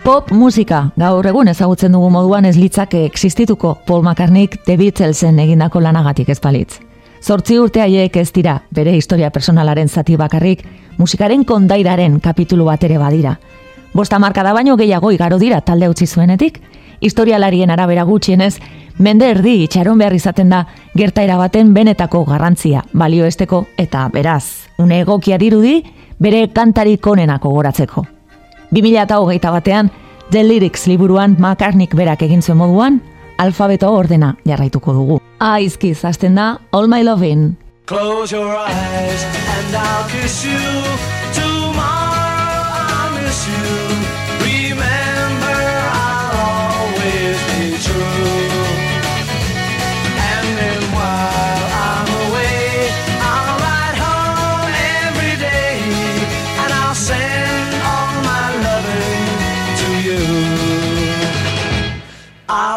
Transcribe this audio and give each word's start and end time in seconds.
Pop 0.00 0.30
musika, 0.32 0.86
gaur 0.96 1.26
egun 1.28 1.50
ezagutzen 1.50 1.92
dugu 1.92 2.08
moduan 2.08 2.46
ez 2.48 2.54
litzake 2.56 3.02
existituko 3.04 3.74
Paul 3.86 4.00
McCartneyk 4.00 4.54
The 4.64 4.78
Beatlesen 4.80 5.38
egindako 5.42 5.82
lanagatik 5.84 6.30
ez 6.32 6.38
palitz. 6.40 6.78
Zortzi 7.20 7.58
urte 7.60 7.82
haiek 7.84 8.14
ez 8.16 8.30
dira, 8.32 8.54
bere 8.72 8.94
historia 8.96 9.28
personalaren 9.30 9.88
zati 9.88 10.16
bakarrik, 10.16 10.62
musikaren 10.96 11.44
kondairaren 11.44 12.16
kapitulu 12.24 12.64
bat 12.70 12.86
ere 12.88 12.96
badira. 12.98 13.34
Bosta 13.92 14.18
markada 14.18 14.54
baino 14.56 14.76
gehiago 14.80 15.10
igaro 15.12 15.38
dira 15.38 15.60
talde 15.60 15.90
utzi 15.92 16.06
zuenetik, 16.06 16.62
historialarien 17.00 17.70
arabera 17.70 18.06
gutxienez, 18.08 18.54
mende 18.98 19.28
erdi 19.34 19.58
itxaron 19.66 19.98
behar 19.98 20.16
izaten 20.16 20.48
da 20.48 20.62
gertaera 20.94 21.36
baten 21.36 21.74
benetako 21.74 22.24
garrantzia, 22.24 22.86
balioesteko 22.92 23.66
eta 23.76 24.08
beraz, 24.08 24.70
une 24.78 25.02
egokia 25.04 25.36
dirudi, 25.36 25.82
bere 26.18 26.46
kantari 26.54 26.96
konenako 26.96 27.52
goratzeko. 27.58 28.06
2008 28.70 29.50
batean, 29.50 29.90
The 30.30 30.44
Lyrics 30.44 30.86
liburuan 30.86 31.36
McCartneyk 31.38 31.94
berak 31.98 32.22
egin 32.22 32.42
zuen 32.42 32.58
moduan, 32.58 33.00
alfabeto 33.38 33.90
ordena 33.90 34.36
jarraituko 34.46 34.94
dugu. 34.94 35.20
Aizki 35.40 35.94
zazten 35.94 36.38
da, 36.38 36.60
All 36.72 36.88
My 36.88 37.02
Lovin'. 37.04 37.56
Close 37.86 38.36
your 38.36 38.54
eyes 38.54 39.24
and 39.24 39.74
I'll 39.74 40.06
kiss 40.08 40.44
you 40.44 41.19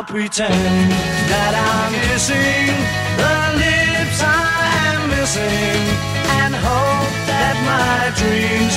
I'll 0.04 0.10
pretend 0.10 0.92
that 1.32 1.54
I'm 1.56 1.94
kissing 2.12 2.68
the 3.24 3.36
lips 3.64 4.20
I 4.20 4.52
am 4.92 5.02
missing 5.16 5.80
and 6.44 6.52
hope 6.54 7.14
that 7.32 7.56
my 7.64 8.12
dreams 8.20 8.76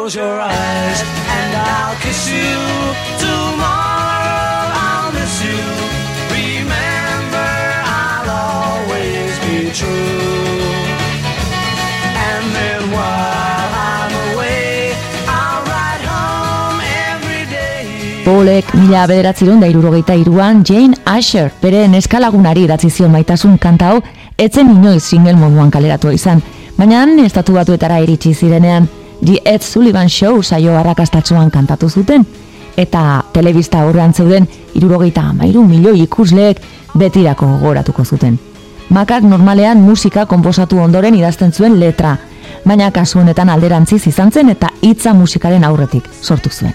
close 0.00 0.14
your 0.16 0.40
eyes 0.40 1.00
and 1.36 1.50
I'll 1.56 1.96
kiss 2.00 2.20
you. 2.32 2.56
Tomorrow 3.20 4.62
I'll 4.88 5.12
miss 5.12 5.34
you. 5.44 5.60
Remember 6.32 7.50
I'll 7.84 8.30
always 8.48 9.32
be 9.44 9.58
true. 9.80 10.64
And 12.28 12.44
then 12.56 12.80
while 12.96 13.72
I'm 13.92 14.12
away 14.32 14.96
I'll 15.28 15.62
ride 15.68 16.04
home 16.12 16.80
every 17.08 17.44
day. 17.52 18.24
Polek 18.24 18.72
mila 18.80 19.04
bederatzerun 19.10 19.60
da 19.60 19.68
irurogeita 19.68 20.16
iruan 20.16 20.64
Jane 20.64 20.96
Asher 21.04 21.50
bere 21.60 21.84
neskalagunari 21.88 22.64
idatzi 22.64 22.88
zion 22.88 23.12
maitasun 23.12 23.58
kanta 23.58 23.92
hau 23.92 24.00
etzen 24.38 24.72
inoiz 24.78 25.04
single 25.04 25.36
moduan 25.36 25.70
kaleratua 25.70 26.16
izan 26.16 26.40
Baina 26.80 27.04
estatu 27.26 27.52
batuetara 27.52 27.98
iritsi 28.00 28.30
zirenean, 28.32 28.86
The 29.24 29.40
Ed 29.44 29.60
Sullivan 29.62 30.08
Show 30.08 30.42
saio 30.42 30.76
arrakastatzuan 30.78 31.50
kantatu 31.50 31.88
zuten, 31.88 32.26
eta 32.76 33.24
telebista 33.32 33.82
aurrean 33.84 34.14
zeuden 34.14 34.48
irurogeita 34.74 35.20
amairu 35.32 35.64
milioi 35.68 36.02
ikusleek 36.02 36.62
betirako 36.98 37.46
goratuko 37.60 38.04
zuten. 38.04 38.38
Makak 38.90 39.22
normalean 39.22 39.78
musika 39.78 40.26
konposatu 40.26 40.78
ondoren 40.78 41.14
idazten 41.14 41.52
zuen 41.52 41.78
letra, 41.80 42.16
baina 42.64 42.90
kasu 42.90 43.20
honetan 43.20 43.48
alderantziz 43.48 44.06
izan 44.06 44.32
zen 44.32 44.50
eta 44.50 44.72
hitza 44.82 45.14
musikaren 45.14 45.64
aurretik 45.64 46.08
sortu 46.22 46.50
zuen. 46.50 46.74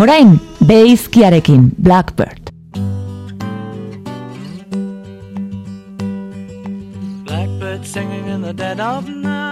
Orain, 0.00 0.40
beizkiarekin 0.66 1.70
Blackbird. 1.78 2.50
Blackbird 7.24 7.84
singing 7.84 8.28
in 8.28 8.42
the 8.42 8.52
dead 8.52 8.80
of 8.80 9.08
night 9.08 9.51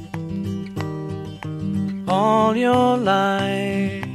all 2.07 2.55
your 2.55 2.97
life. 2.97 4.05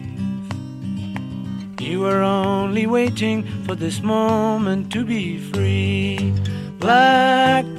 You 1.80 2.00
were 2.00 2.22
only 2.22 2.86
waiting 2.86 3.44
for 3.64 3.74
this 3.74 4.00
moment 4.02 4.92
to 4.92 5.04
be 5.04 5.38
free. 5.38 6.32
Blackbird 6.78 7.76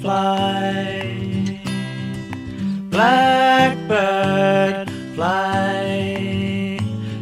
fly. 0.00 1.60
Blackbird 2.90 4.90
fly 5.14 5.84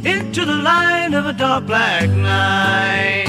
into 0.04 0.44
the 0.44 0.54
light 0.54 1.14
of 1.14 1.26
a 1.26 1.32
dark 1.32 1.66
black 1.66 2.08
night. 2.10 3.23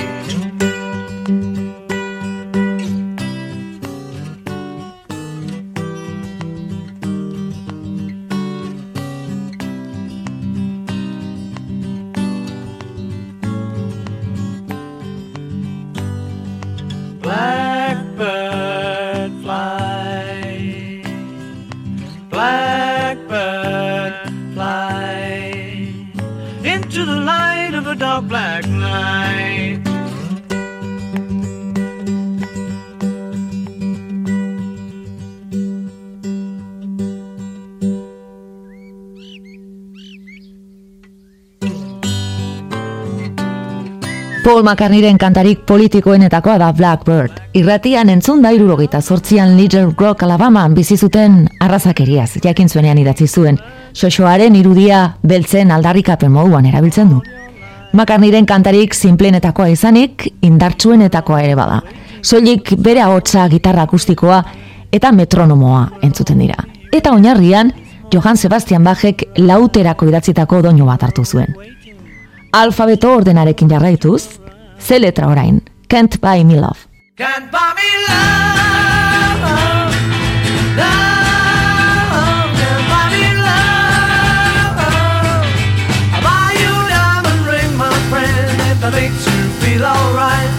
Paul 44.45 44.61
McCartneyren 44.61 45.17
kantarik 45.17 45.63
politikoenetakoa 45.65 46.59
da 46.61 46.67
Blackbird. 46.73 47.39
Irratian 47.57 48.11
entzun 48.13 48.43
da 48.43 48.51
irurogeita 48.53 48.99
sortzian 49.01 49.55
Little 49.57 49.87
Rock 49.97 50.21
Alabama 50.21 50.67
bizizuten 50.69 51.47
arrazakeriaz, 51.65 52.35
jakin 52.43 52.69
zuenean 52.69 52.99
idatzi 53.01 53.25
zuen. 53.25 53.57
Xoxoaren 53.97 54.53
irudia 54.55 54.99
beltzen 55.25 55.71
aldarrikapen 55.73 56.29
moduan 56.31 56.67
erabiltzen 56.69 57.09
du. 57.09 57.23
Makarniren 57.97 58.45
kantarik 58.45 58.93
simplenetakoa 58.93 59.71
izanik, 59.73 60.27
indartsuenetakoa 60.45 61.41
ere 61.41 61.55
bada. 61.57 61.79
Soilik 62.21 62.75
bere 62.77 63.01
ahotsa 63.01 63.47
gitarra 63.49 63.87
akustikoa 63.89 64.43
eta 64.93 65.11
metronomoa 65.11 65.87
entzuten 66.05 66.45
dira. 66.45 66.61
Eta 66.93 67.17
oinarrian, 67.17 67.73
Johann 68.13 68.37
Sebastian 68.37 68.85
Bachek 68.85 69.25
lauterako 69.41 70.05
idatzitako 70.13 70.61
doinu 70.69 70.85
bat 70.85 71.01
hartu 71.09 71.25
zuen. 71.25 71.57
Alfabeto 72.55 73.09
ordenarekin 73.11 73.67
jarraituz, 73.69 74.39
ze 74.79 74.99
letra 74.99 75.27
orain, 75.27 75.61
Can't 75.89 76.17
Buy 76.21 76.43
Me 76.45 76.55
Love. 76.55 76.79
can't 77.17 77.51
buy 77.51 77.73
me 77.75 77.89
love. 78.07 79.41
Love 80.79 82.51
can't 82.59 82.85
buy 82.91 83.05
me 83.11 83.25
love. 83.45 84.79
I'll 86.15 86.23
buy 86.23 86.55
you 86.61 86.71
a 86.71 86.89
diamond 86.95 87.41
ring, 87.51 87.71
my 87.77 87.91
friend, 88.09 88.61
if 88.71 88.79
it 88.87 88.93
makes 88.99 89.23
you 89.27 89.41
feel 89.61 89.83
alright. 89.83 90.51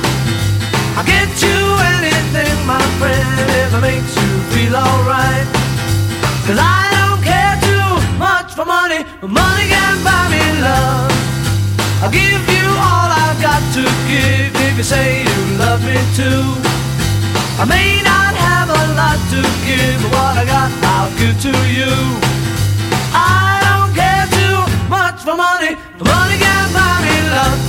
I'll 0.96 1.04
get 1.04 1.32
you 1.46 1.60
anything, 1.96 2.56
my 2.66 2.84
friend, 3.00 3.50
if 3.62 3.72
it 3.72 3.80
makes 3.80 4.12
you 4.20 4.30
feel 4.52 4.76
alright. 4.76 5.46
Cause 6.46 6.60
I 6.60 6.80
don't 6.96 7.22
care 7.24 7.56
too 7.68 7.88
much 8.18 8.52
for 8.52 8.66
money, 8.66 9.00
money 9.22 9.66
can't 9.72 10.04
buy 10.04 10.28
me 10.28 10.42
love. 10.60 11.15
I'll 12.02 12.10
give 12.10 12.44
you 12.56 12.66
all 12.76 13.08
I've 13.08 13.40
got 13.40 13.62
to 13.76 13.82
give 14.04 14.52
if 14.52 14.76
you 14.76 14.82
say 14.84 15.24
you 15.24 15.40
love 15.56 15.80
me 15.80 15.96
too. 16.12 16.44
I 17.56 17.64
may 17.64 18.02
not 18.04 18.36
have 18.36 18.68
a 18.68 18.82
lot 19.00 19.18
to 19.32 19.40
give, 19.64 19.96
but 20.04 20.12
what 20.12 20.36
I 20.36 20.44
got 20.44 20.70
I'll 20.92 21.10
give 21.16 21.36
to 21.48 21.54
you. 21.72 21.88
I 23.16 23.64
don't 23.64 23.92
care 23.96 24.28
too 24.28 24.58
much 24.92 25.24
for 25.24 25.36
money, 25.40 25.72
but 25.96 26.06
money 26.06 26.36
can't 26.36 26.70
buy 26.76 27.00
me 27.00 27.16
love, 27.32 27.60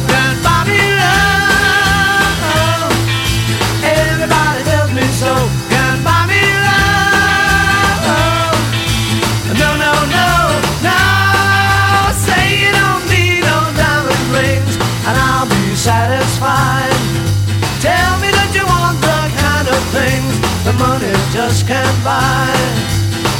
money 21.57 21.68
can't 21.68 22.04
buy. 22.04 22.54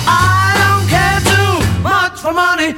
I 0.08 0.54
don't 0.62 0.88
care 0.90 1.20
too 1.32 1.82
much 1.84 2.20
for 2.20 2.34
money. 2.34 2.74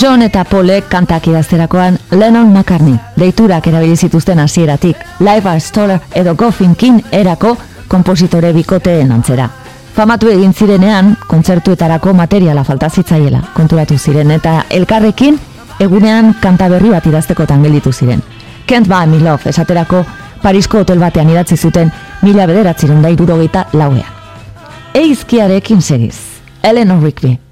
John 0.00 0.22
eta 0.22 0.44
Paulek 0.44 0.86
kantak 0.88 1.26
idazterakoan 1.28 1.98
Lennon 2.10 2.48
McCartney, 2.52 2.94
deiturak 3.20 3.66
erabili 3.66 3.96
zituzten 3.96 4.38
hasieratik, 4.38 4.96
Live 5.20 5.60
Stoller 5.60 6.00
edo 6.14 6.34
Goffin 6.34 6.76
King 6.76 7.02
erako 7.12 7.56
kompositore 7.88 8.52
bikoteen 8.52 9.12
antzera. 9.12 9.48
Famatu 9.96 10.30
egin 10.32 10.54
zirenean, 10.54 11.16
kontzertuetarako 11.28 12.14
materiala 12.14 12.64
falta 12.64 12.88
zitzaiela, 12.88 13.42
konturatu 13.54 13.98
ziren, 13.98 14.30
eta 14.30 14.64
elkarrekin 14.70 15.36
egunean 15.80 16.32
kanta 16.40 16.68
berri 16.68 16.94
bat 16.94 17.06
idaztekotan 17.06 17.62
gelditu 17.62 17.92
ziren. 17.92 18.22
Can't 18.66 18.88
Buy 18.88 19.06
Me 19.06 19.20
Love 19.20 19.50
esaterako 19.50 20.04
Parisko 20.40 20.78
hotel 20.78 20.98
batean 20.98 21.28
idatzi 21.28 21.56
zuten 21.56 21.92
mila 22.22 22.46
bederatziren 22.46 23.02
da 23.02 23.12
irurogeita 23.12 23.66
lauean. 23.72 24.08
Eizkiarekin 24.94 25.82
segiz, 25.82 26.16
Eleanor 26.62 27.02
Rigby. 27.02 27.49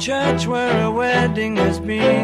Church 0.00 0.46
where 0.46 0.86
a 0.86 0.90
wedding 0.90 1.56
has 1.56 1.78
been. 1.78 2.19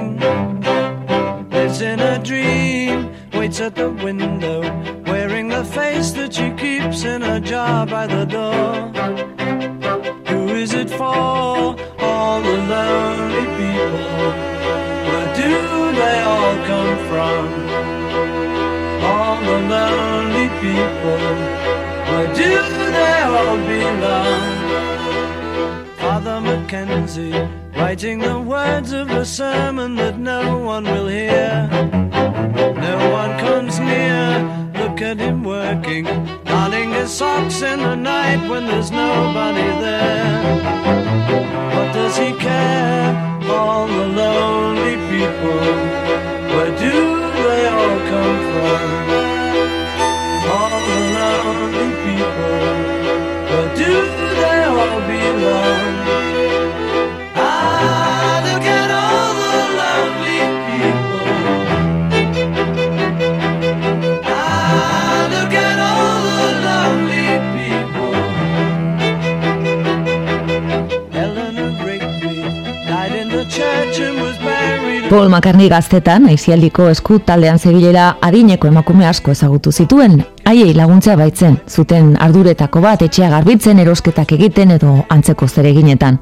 McCartney 75.36 75.68
gaztetan, 75.68 76.30
aizialdiko 76.32 76.86
esku 76.88 77.18
taldean 77.20 77.58
zebilela 77.58 78.04
adineko 78.24 78.70
emakume 78.70 79.04
asko 79.06 79.34
ezagutu 79.34 79.72
zituen. 79.72 80.22
Haiei 80.48 80.72
laguntzea 80.74 81.16
baitzen, 81.20 81.58
zuten 81.68 82.14
arduretako 82.24 82.80
bat 82.80 83.02
etxea 83.04 83.28
garbitzen 83.34 83.82
erosketak 83.82 84.32
egiten 84.32 84.72
edo 84.78 84.94
antzeko 85.12 85.48
zereginetan. 85.48 86.16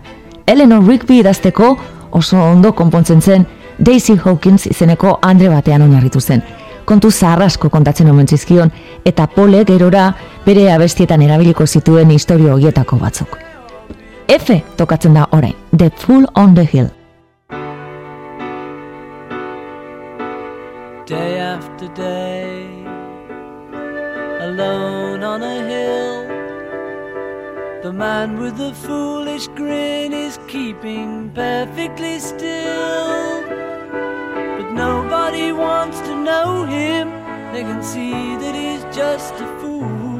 Eleanor 0.46 0.82
Rigby 0.88 1.20
idazteko 1.20 1.68
oso 2.10 2.40
ondo 2.42 2.72
konpontzen 2.72 3.22
zen 3.22 3.46
Daisy 3.78 4.16
Hawkins 4.16 4.66
izeneko 4.66 5.18
Andre 5.22 5.52
batean 5.52 5.86
oinarritu 5.86 6.20
zen. 6.20 6.42
Kontu 6.84 7.12
zaharrasko 7.12 7.70
kontatzen 7.70 8.10
omen 8.10 8.26
zizkion 8.26 8.72
eta 9.04 9.28
Pole 9.28 9.62
gerora 9.64 10.08
bere 10.46 10.72
abestietan 10.72 11.22
erabiliko 11.22 11.66
zituen 11.66 12.10
historio 12.10 12.58
hoietako 12.58 12.98
batzuk. 12.98 13.38
F 14.26 14.60
tokatzen 14.76 15.14
da 15.14 15.28
orain, 15.30 15.54
The 15.76 15.90
Fool 16.02 16.26
on 16.34 16.54
the 16.54 16.68
Hill. 16.72 16.90
After 21.54 21.86
day, 21.94 22.66
alone 24.48 25.22
on 25.22 25.40
a 25.40 25.56
hill. 25.70 26.22
The 27.84 27.92
man 27.92 28.40
with 28.40 28.56
the 28.56 28.74
foolish 28.74 29.46
grin 29.58 30.12
is 30.12 30.36
keeping 30.48 31.30
perfectly 31.30 32.18
still. 32.18 33.42
But 34.56 34.68
nobody 34.72 35.52
wants 35.52 36.00
to 36.00 36.14
know 36.28 36.64
him, 36.64 37.06
they 37.52 37.62
can 37.62 37.82
see 37.84 38.34
that 38.42 38.54
he's 38.62 38.84
just 39.02 39.34
a 39.34 39.48
fool. 39.60 40.18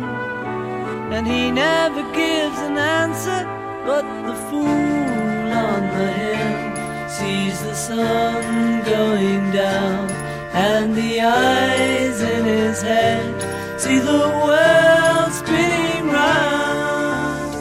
And 1.15 1.27
he 1.27 1.51
never 1.51 2.03
gives 2.23 2.59
an 2.69 2.79
answer, 2.79 3.41
but 3.85 4.05
the 4.29 4.37
fool 4.49 5.47
on 5.69 5.83
the 5.99 6.09
hill 6.21 7.09
sees 7.09 7.61
the 7.69 7.75
sun 7.75 8.85
going 8.85 9.51
down, 9.51 10.24
and 10.55 10.95
the 10.95 11.21
eyes 11.21 12.23
in 12.23 12.45
his 12.45 12.81
head 12.81 13.81
see 13.81 13.99
the 13.99 14.23
world 14.47 15.33
spinning 15.33 16.07
round. 16.07 17.55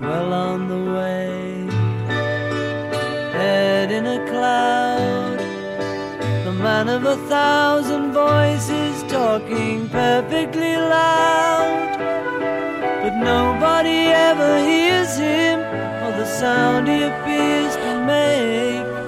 Well 0.00 0.32
on 0.32 0.68
the 0.68 0.82
way, 0.94 1.66
head 3.32 3.90
in 3.90 4.06
a 4.06 4.24
cloud, 4.30 5.38
the 6.44 6.52
man 6.52 6.88
of 6.88 7.04
a 7.04 7.16
thousand 7.26 8.12
voices 8.12 9.02
talking 9.10 9.88
perfectly 9.88 10.76
loud. 10.76 11.98
But 13.02 13.16
nobody 13.18 14.06
ever 14.28 14.60
hears 14.60 15.16
him 15.18 15.58
or 16.04 16.12
the 16.16 16.26
sound 16.26 16.86
he 16.86 17.02
appears 17.02 17.74
to 17.74 18.04
make. 18.06 19.05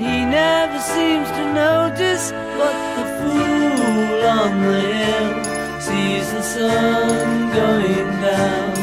He 0.00 0.24
never 0.24 0.78
seems 0.80 1.28
to 1.28 1.52
notice 1.52 2.32
what 2.58 2.76
the 2.96 3.04
fool 3.18 4.24
on 4.24 4.62
the 4.62 4.80
hill 4.80 5.44
sees 5.78 6.32
the 6.32 6.40
sun 6.40 7.52
going 7.52 8.10
down 8.22 8.78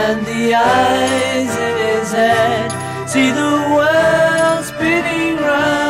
and 0.00 0.24
the 0.24 0.54
eyes 0.54 1.52
in 1.68 1.74
his 1.86 2.12
head 2.12 2.70
see 3.06 3.30
the 3.30 3.54
world 3.76 4.64
spinning 4.64 5.36
round. 5.36 5.83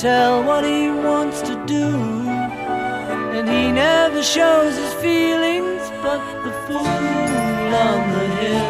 Tell 0.00 0.42
what 0.42 0.64
he 0.64 0.88
wants 0.88 1.42
to 1.42 1.54
do. 1.66 1.86
And 3.36 3.46
he 3.46 3.70
never 3.70 4.22
shows 4.22 4.74
his 4.74 4.94
feelings, 4.94 5.82
but 6.02 6.22
the 6.42 6.52
fool 6.64 6.86
on 7.86 8.00
the 8.16 8.26
hill 8.40 8.68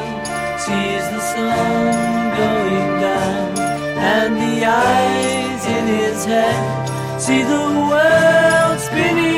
sees 0.65 1.05
the 1.15 1.21
sun 1.33 2.37
going 2.43 2.91
down. 3.07 3.59
And 4.13 4.35
the 4.45 4.67
eyes 4.67 5.65
in 5.67 5.87
his 5.87 6.25
head 6.25 7.21
see 7.21 7.43
the 7.43 7.67
world 7.91 8.81
spinning 8.81 9.30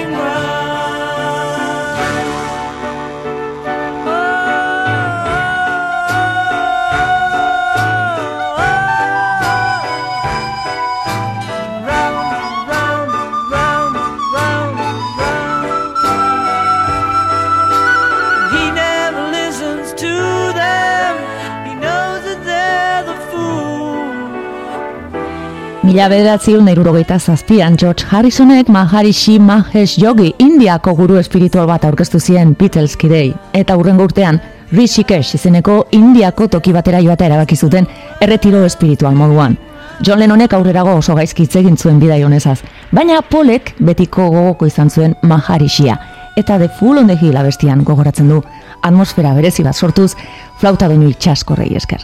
Mila 25.92 26.06
bederatziun 26.08 26.68
eirurogeita 26.72 27.18
zazpian 27.20 27.74
George 27.76 28.06
Harrisonek 28.08 28.68
Maharishi 28.72 29.34
Mahesh 29.38 29.98
Yogi 30.00 30.30
Indiako 30.40 30.94
guru 30.96 31.18
espiritual 31.20 31.66
bat 31.68 31.84
aurkeztu 31.84 32.20
zien 32.20 32.54
Beatles 32.56 32.96
kidei. 32.96 33.34
Eta 33.52 33.76
hurrengo 33.76 34.06
urtean 34.08 34.40
Rishikesh 34.72 35.34
izeneko 35.36 35.74
Indiako 35.92 36.48
toki 36.48 36.72
batera 36.72 37.02
joatea 37.04 37.28
erabaki 37.28 37.56
zuten 37.56 37.90
erretiro 38.20 38.64
espiritual 38.64 39.20
moduan. 39.20 39.58
John 40.00 40.24
Lennonek 40.24 40.56
aurrerago 40.56 40.96
oso 41.02 41.18
gaizki 41.20 41.44
hitz 41.44 41.60
egin 41.60 41.76
zuen 41.76 42.00
bidai 42.00 42.22
honezaz, 42.24 42.62
baina 42.90 43.20
Polek 43.20 43.74
betiko 43.78 44.30
gogoko 44.30 44.72
izan 44.72 44.88
zuen 44.88 45.14
Maharishia 45.20 46.00
eta 46.36 46.56
The 46.56 46.72
Fool 46.80 47.04
on 47.04 47.12
the 47.12 47.20
Hill 47.20 47.36
abestian 47.36 47.84
gogoratzen 47.84 48.32
du 48.32 48.40
atmosfera 48.80 49.36
berezi 49.36 49.68
bat 49.68 49.76
sortuz 49.76 50.14
flauta 50.56 50.88
benu 50.88 51.12
itxaskorrei 51.12 51.74
esker. 51.76 52.00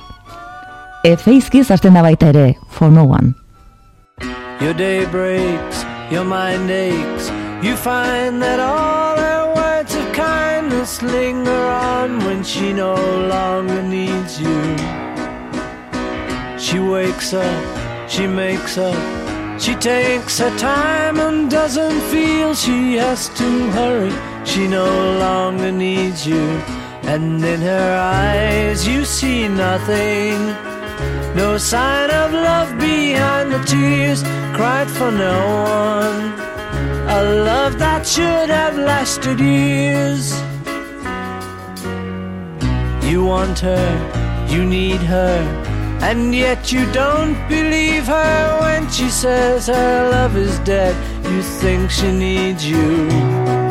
Efeizkiz 1.04 1.70
hasten 1.70 1.94
da 1.94 2.02
baita 2.02 2.34
ere 2.36 2.58
For 2.68 2.92
No 2.92 3.08
One. 3.08 3.47
Your 4.60 4.74
day 4.74 5.04
breaks, 5.06 5.84
your 6.10 6.24
mind 6.24 6.70
aches. 6.70 7.30
You 7.64 7.76
find 7.76 8.42
that 8.42 8.60
all 8.60 9.16
her 9.16 9.54
words 9.54 9.94
of 9.94 10.12
kindness 10.12 11.02
linger 11.02 11.50
on 11.50 12.18
when 12.20 12.42
she 12.42 12.72
no 12.72 12.94
longer 12.94 13.82
needs 13.82 14.40
you. 14.40 14.76
She 16.58 16.78
wakes 16.78 17.32
up, 17.32 18.08
she 18.08 18.26
makes 18.26 18.78
up, 18.78 19.60
she 19.60 19.74
takes 19.74 20.38
her 20.38 20.56
time 20.58 21.18
and 21.18 21.50
doesn't 21.50 22.00
feel 22.12 22.54
she 22.54 22.94
has 22.96 23.28
to 23.30 23.70
hurry. 23.70 24.12
She 24.44 24.66
no 24.66 24.86
longer 25.18 25.72
needs 25.72 26.26
you, 26.26 26.46
and 27.02 27.44
in 27.44 27.60
her 27.60 27.98
eyes 27.98 28.86
you 28.86 29.04
see 29.04 29.48
nothing. 29.48 30.77
No 31.38 31.56
sign 31.56 32.10
of 32.10 32.32
love 32.32 32.76
behind 32.80 33.52
the 33.52 33.62
tears 33.62 34.24
cried 34.56 34.90
for 34.90 35.12
no 35.12 35.38
one. 35.84 36.32
A 37.18 37.22
love 37.44 37.78
that 37.78 38.04
should 38.04 38.50
have 38.50 38.76
lasted 38.76 39.38
years. 39.38 40.32
You 43.08 43.24
want 43.24 43.60
her, 43.60 43.88
you 44.50 44.64
need 44.64 45.00
her, 45.14 45.38
and 46.02 46.34
yet 46.34 46.72
you 46.72 46.90
don't 46.90 47.38
believe 47.48 48.08
her 48.08 48.58
when 48.60 48.90
she 48.90 49.08
says 49.08 49.68
her 49.68 50.10
love 50.10 50.36
is 50.36 50.58
dead. 50.74 50.96
You 51.24 51.40
think 51.60 51.88
she 51.92 52.10
needs 52.10 52.68
you. 52.68 53.67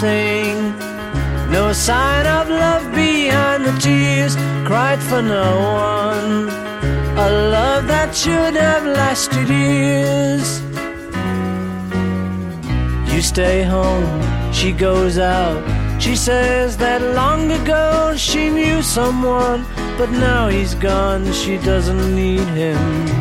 Nothing. 0.00 0.78
No 1.50 1.72
sign 1.72 2.26
of 2.26 2.48
love 2.48 2.94
behind 2.94 3.64
the 3.64 3.76
tears 3.78 4.34
cried 4.64 5.02
for 5.02 5.20
no 5.20 5.50
one. 5.60 6.48
A 7.18 7.30
love 7.50 7.86
that 7.88 8.14
should 8.14 8.54
have 8.54 8.84
lasted 8.84 9.48
years. 9.48 10.62
You 13.12 13.20
stay 13.20 13.62
home, 13.62 14.52
she 14.52 14.72
goes 14.72 15.18
out. 15.18 15.60
She 16.00 16.16
says 16.16 16.78
that 16.78 17.02
long 17.02 17.50
ago 17.52 18.14
she 18.16 18.48
knew 18.48 18.80
someone, 18.80 19.66
but 19.98 20.10
now 20.10 20.48
he's 20.48 20.74
gone, 20.76 21.30
she 21.32 21.58
doesn't 21.58 22.14
need 22.14 22.48
him. 22.56 23.19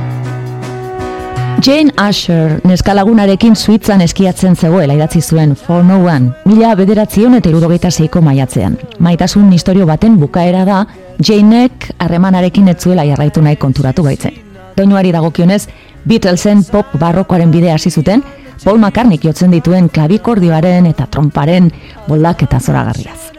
Jane 1.65 1.91
Asher 1.97 2.61
neskalagunarekin 2.63 3.55
Suitzan 3.55 3.99
eskiatzen 4.01 4.55
zegoela 4.55 4.93
idatzi 4.95 5.19
zuen 5.21 5.55
For 5.59 5.83
No 5.83 5.97
One, 6.05 6.31
mila 6.47 6.71
bederatzion 6.79 7.35
eta 7.35 7.49
irurogeita 7.49 7.91
zeiko 7.91 8.21
maiatzean. 8.23 8.77
Maitasun 8.99 9.51
historio 9.53 9.85
baten 9.89 10.15
bukaera 10.21 10.63
da, 10.65 10.85
Janek 11.19 11.89
harremanarekin 11.99 12.67
etzuela 12.71 13.03
jarraitu 13.05 13.41
nahi 13.43 13.57
konturatu 13.59 14.05
baitzen. 14.07 14.37
Doinuari 14.77 15.11
dagokionez, 15.11 15.65
Beatlesen 16.07 16.63
pop 16.71 16.93
barrokoaren 16.99 17.51
bidea 17.51 17.75
hasi 17.75 17.91
zuten, 17.91 18.23
Paul 18.63 18.79
McCartney 18.79 19.19
jotzen 19.23 19.51
dituen 19.51 19.89
klabikordioaren 19.89 20.87
eta 20.87 21.07
tromparen 21.11 21.71
boldak 22.07 22.43
eta 22.47 22.59
zoragarriaz. 22.59 23.33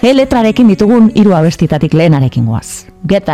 G 0.00 0.14
letrarekin 0.14 0.68
ditugun 0.72 1.10
hiru 1.14 1.34
abestitatik 1.36 1.92
lehenarekin 1.94 2.46
goaz. 2.46 2.86
Get 3.04 3.28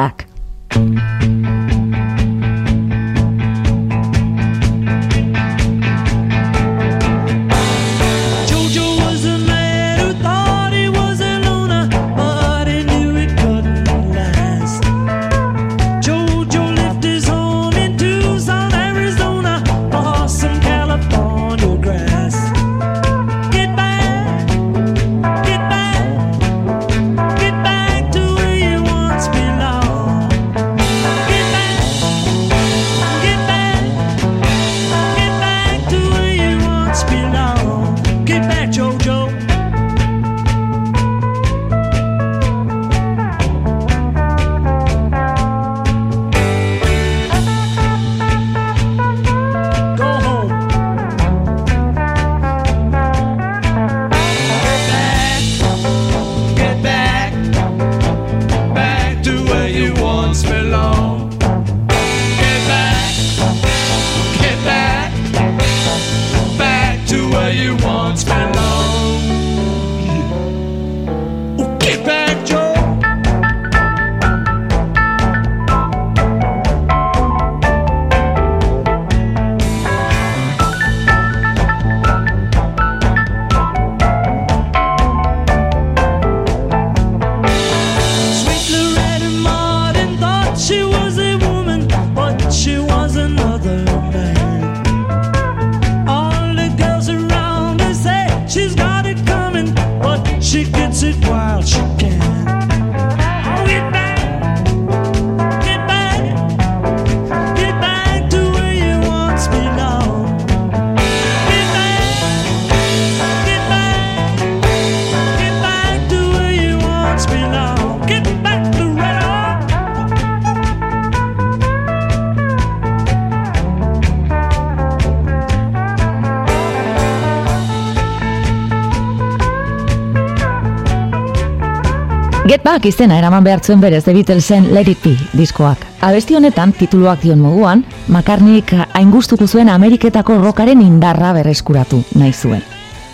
Back 132.85 132.93
izena 132.93 133.17
eraman 133.17 133.45
behar 133.45 133.63
zuen 133.65 133.81
berez 133.81 134.03
The 134.05 134.13
Beatlesen 134.13 134.67
Let 134.75 134.89
It 134.89 134.99
Be 135.01 135.15
diskoak. 135.33 135.87
Abesti 136.05 136.35
honetan, 136.37 136.75
tituluak 136.77 137.23
dion 137.23 137.41
moduan, 137.41 137.81
Makarnik 138.13 138.75
aingustuko 138.93 139.47
zuen 139.49 139.71
Ameriketako 139.73 140.37
rokaren 140.43 140.83
indarra 140.85 141.33
berreskuratu 141.33 142.03
nahi 142.15 142.33
zuen. 142.33 142.61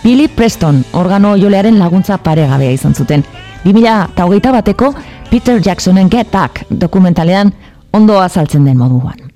Billy 0.03 0.27
Preston, 0.27 0.83
organo 0.93 1.37
jolearen 1.39 1.79
laguntza 1.79 2.19
paregabea 2.19 2.73
izan 2.75 2.99
zuten. 2.99 3.23
2008 3.62 4.53
bateko 4.57 4.91
Peter 5.31 5.62
Jacksonen 5.62 6.11
Get 6.11 6.33
Back 6.33 6.65
dokumentalean 6.69 7.55
ondo 7.93 8.19
azaltzen 8.19 8.65
den 8.65 8.77
moduan. 8.77 9.31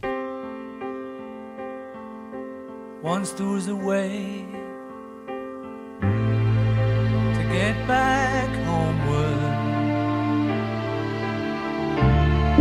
Once 3.05 3.37
there 3.37 3.47
was 3.47 3.69
a 3.69 3.75
way 3.75 4.45
to 7.39 7.43
get 7.53 7.87
back 7.87 8.24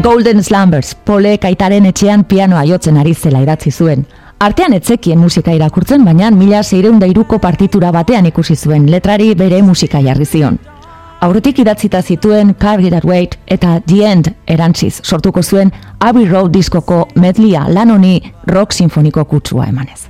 Golden 0.03 0.43
Slumbers, 0.43 0.95
Polek 0.95 1.45
aitaren 1.47 1.85
etxean 1.87 2.25
pianoa 2.27 2.65
jotzen 2.67 2.97
ari 2.99 3.13
zela 3.15 3.39
idatzi 3.39 3.71
zuen. 3.71 4.01
Artean 4.43 4.73
etzekien 4.75 5.21
musika 5.21 5.53
irakurtzen, 5.55 6.03
baina 6.03 6.27
mila 6.35 6.59
seireunda 6.59 7.07
iruko 7.07 7.39
partitura 7.39 7.93
batean 7.95 8.27
ikusi 8.27 8.57
zuen, 8.57 8.89
letrari 8.91 9.29
bere 9.39 9.61
musika 9.63 10.01
jarri 10.03 10.27
zion. 10.27 10.59
Aurretik 11.23 11.63
idatzita 11.63 12.01
zituen 12.03 12.51
Carry 12.59 12.91
That 12.91 13.07
Weight 13.07 13.39
eta 13.47 13.77
The 13.87 14.03
End 14.09 14.27
erantziz 14.45 14.99
sortuko 15.03 15.39
zuen 15.41 15.71
Abbey 15.99 16.27
Road 16.27 16.51
diskoko 16.51 17.05
medlia 17.15 17.63
lan 17.69 17.95
honi 17.95 18.17
rock 18.51 18.75
sinfoniko 18.75 19.23
kutsua 19.23 19.71
emanez. 19.71 20.09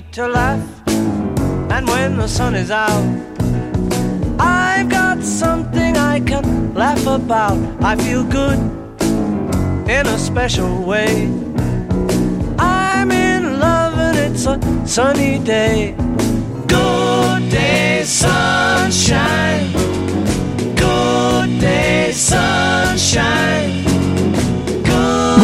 To 0.00 0.28
laugh, 0.28 0.62
and 0.86 1.86
when 1.88 2.16
the 2.16 2.28
sun 2.28 2.54
is 2.54 2.70
out, 2.70 3.04
I've 4.38 4.88
got 4.88 5.22
something 5.22 5.96
I 5.96 6.20
can 6.20 6.72
laugh 6.74 7.04
about. 7.06 7.58
I 7.82 7.96
feel 7.96 8.22
good 8.22 8.58
in 9.88 10.06
a 10.06 10.18
special 10.18 10.82
way. 10.84 11.26
I'm 12.58 13.10
in 13.10 13.58
love, 13.58 13.98
and 13.98 14.16
it's 14.18 14.46
a 14.46 14.58
sunny 14.86 15.38
day. 15.38 15.94
Good 16.66 17.50
day, 17.50 18.02
sunshine. 18.04 19.72
Good 20.76 21.60
day, 21.60 22.12
sunshine. 22.12 23.77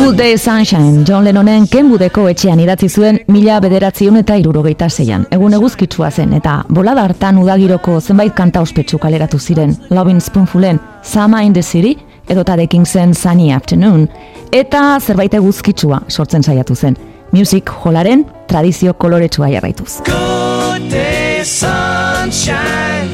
Good 0.05 0.19
Day 0.19 0.37
Sunshine, 0.37 1.03
John 1.09 1.25
Lennonen 1.25 1.65
kenbudeko 1.73 2.27
etxean 2.29 2.59
idatzi 2.61 2.91
zuen 2.93 3.17
mila 3.33 3.55
bederatziun 3.65 4.19
eta 4.21 4.35
irurogeita 4.37 4.91
zeian. 4.93 5.23
Egun 5.33 5.55
eguzkitsua 5.57 6.11
zen 6.13 6.35
eta 6.37 6.59
bolada 6.69 7.07
hartan 7.09 7.39
udagiroko 7.41 7.95
zenbait 8.03 8.35
kanta 8.37 8.61
ospetsu 8.61 8.99
kaleratu 9.01 9.39
ziren. 9.41 9.73
Loving 9.89 10.21
Spoonfulen, 10.21 10.81
Sama 11.03 11.41
in 11.43 11.55
the 11.57 11.63
City, 11.63 11.95
edo 12.29 12.45
tadekin 12.45 12.85
zen 12.85 13.15
Sunny 13.15 13.49
Afternoon, 13.57 14.05
eta 14.53 15.01
zerbait 15.01 15.35
eguzkitsua 15.41 16.03
sortzen 16.09 16.45
saiatu 16.45 16.77
zen. 16.77 16.99
Music 17.33 17.73
Holaren 17.73 18.27
tradizio 18.47 18.93
koloretsua 18.95 19.49
jarraituz. 19.57 20.03
Good 20.05 20.91
day, 20.91 21.41
sunshine. 21.45 23.09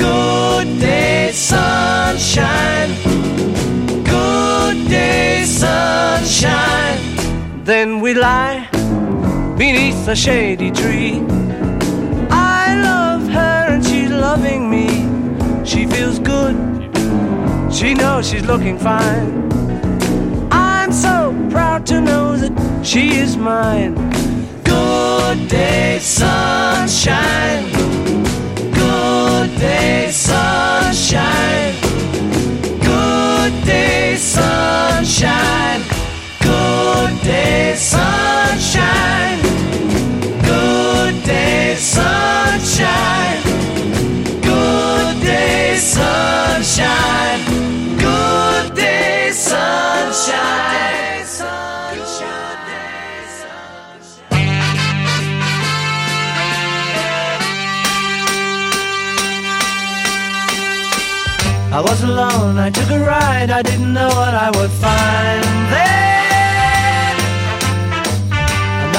Good 0.00 0.80
day, 0.80 1.28
sunshine. 1.32 2.83
Then 7.64 8.00
we 8.00 8.12
lie 8.12 8.68
beneath 9.56 10.06
a 10.06 10.14
shady 10.14 10.70
tree. 10.70 11.22
I 12.30 12.78
love 12.82 13.26
her 13.28 13.64
and 13.72 13.82
she's 13.82 14.10
loving 14.10 14.68
me. 14.68 14.86
She 15.64 15.86
feels 15.86 16.18
good. 16.18 16.54
She 17.72 17.94
knows 17.94 18.28
she's 18.28 18.44
looking 18.44 18.78
fine. 18.78 19.50
I'm 20.52 20.92
so 20.92 21.34
proud 21.50 21.86
to 21.86 22.02
know 22.02 22.36
that 22.36 22.52
she 22.84 23.16
is 23.16 23.38
mine. 23.38 23.94
Good 24.62 25.48
day, 25.48 26.00
sunshine. 26.00 27.64
Good 28.74 29.58
day, 29.58 30.10
sunshine. 30.10 31.74
Good 32.82 33.64
day, 33.64 34.16
sunshine. 34.16 35.93
Day, 37.44 37.74
sunshine. 37.76 39.40
Good 40.50 41.14
day, 41.24 41.74
sunshine. 41.76 43.42
Good 44.50 45.16
day, 45.20 45.76
sunshine. 45.76 47.40
Good 47.98 48.74
day, 48.74 49.30
sunshine. 49.32 51.26
Sunshine. 51.26 51.74
I 61.72 61.80
was 61.80 62.02
alone, 62.04 62.58
I 62.58 62.70
took 62.70 62.90
a 62.90 63.00
ride, 63.00 63.50
I 63.50 63.60
didn't 63.60 63.92
know 63.92 64.08
what 64.08 64.34
I 64.34 64.50
would 64.56 64.70
find 64.70 65.44
there. 65.72 66.03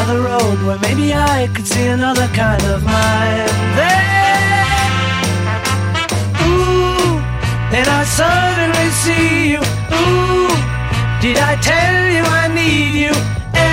Another 0.07 0.21
road 0.21 0.61
where 0.67 0.77
maybe 0.81 1.15
I 1.15 1.49
could 1.51 1.65
see 1.65 1.87
another 1.87 2.27
kind 2.27 2.61
of 2.65 2.83
mind 2.83 3.49
there. 3.73 4.77
Ooh, 6.45 7.17
then 7.71 7.87
I 7.89 8.03
suddenly 8.05 8.89
see 9.01 9.53
you. 9.53 9.61
Ooh, 9.97 10.53
did 11.21 11.37
I 11.39 11.55
tell 11.59 11.97
you 12.13 12.21
I 12.21 12.47
need 12.53 12.93
you 13.03 13.13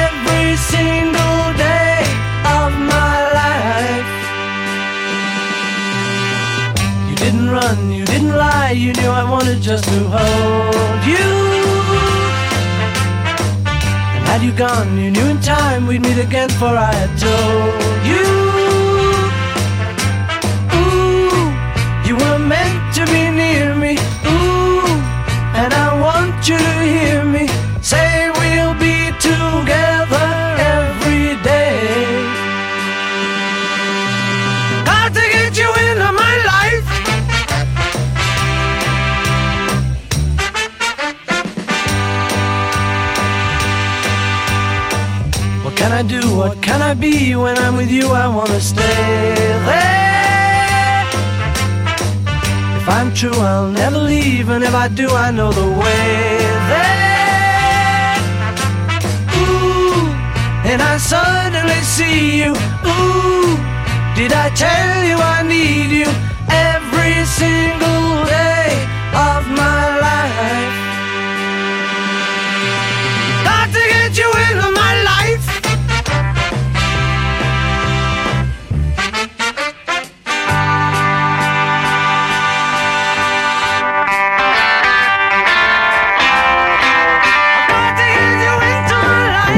every 0.01 0.57
single 0.57 1.53
day 1.61 2.01
of 2.49 2.73
my 2.81 3.15
life? 3.41 4.13
You 7.11 7.17
didn't 7.17 7.51
run, 7.51 7.93
you 7.93 8.07
didn't 8.07 8.35
lie, 8.35 8.71
you 8.71 8.95
knew 8.95 9.09
I 9.09 9.31
wanted 9.31 9.61
just 9.61 9.85
to 9.85 9.99
hold 10.09 11.05
you. 11.05 11.52
Had 14.33 14.43
you 14.43 14.53
gone, 14.53 14.97
you 14.97 15.11
knew 15.11 15.27
in 15.27 15.39
time 15.43 15.87
we'd 15.87 16.01
meet 16.01 16.17
again, 16.17 16.49
for 16.49 16.65
I 16.65 16.91
had 16.91 17.19
told 17.19 17.72
can 45.83 45.93
I 45.93 46.03
do? 46.03 46.23
What 46.37 46.63
can 46.63 46.81
I 46.81 46.95
be? 46.95 47.35
When 47.35 47.59
I'm 47.59 47.75
with 47.77 47.91
you, 47.91 48.07
I 48.25 48.29
wanna 48.29 48.61
stay 48.61 49.35
there. 49.69 51.07
If 52.79 52.87
I'm 52.99 53.09
true, 53.21 53.39
I'll 53.51 53.73
never 53.83 53.99
leave, 53.99 54.49
and 54.55 54.63
if 54.63 54.75
I 54.85 54.87
do, 55.01 55.09
I 55.27 55.29
know 55.37 55.51
the 55.63 55.69
way 55.83 56.07
there. 56.71 58.15
Ooh, 59.41 60.07
and 60.71 60.81
I 60.93 60.95
suddenly 61.13 61.83
see 61.97 62.21
you. 62.43 62.53
Ooh, 62.93 63.51
did 64.19 64.33
I 64.45 64.47
tell 64.65 64.97
you 65.11 65.17
I 65.37 65.39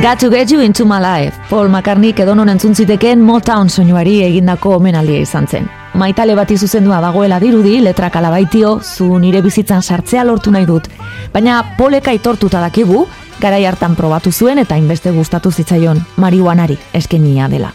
Got 0.05 0.19
to 0.19 0.29
get 0.29 0.51
you 0.51 0.61
into 0.61 0.85
my 0.85 1.01
life. 1.01 1.35
Paul 1.49 1.71
McCartney 1.71 2.13
edonon 2.13 2.51
entzun 2.53 2.75
zitekeen 2.77 3.23
Motown 3.25 3.71
soinuari 3.71 4.19
egindako 4.21 4.75
omenaldia 4.77 5.23
izan 5.25 5.47
zen. 5.49 5.65
Maitale 5.95 6.35
bati 6.37 6.59
zuzendua 6.59 6.99
dagoela 7.01 7.39
dirudi, 7.41 7.79
letrak 7.81 8.17
alabaitio, 8.21 8.81
zu 8.83 9.19
nire 9.19 9.41
bizitzan 9.41 9.81
sartzea 9.83 10.25
lortu 10.25 10.51
nahi 10.53 10.67
dut. 10.69 10.91
Baina 11.33 11.63
poleka 11.79 12.11
aitortuta 12.11 12.61
dakigu, 12.61 13.07
garai 13.41 13.65
hartan 13.65 13.97
probatu 13.97 14.33
zuen 14.33 14.61
eta 14.61 14.77
inbeste 14.77 15.11
gustatu 15.11 15.51
zitzaion 15.51 16.03
marihuanari 16.17 16.77
eskenia 16.93 17.49
dela. 17.49 17.71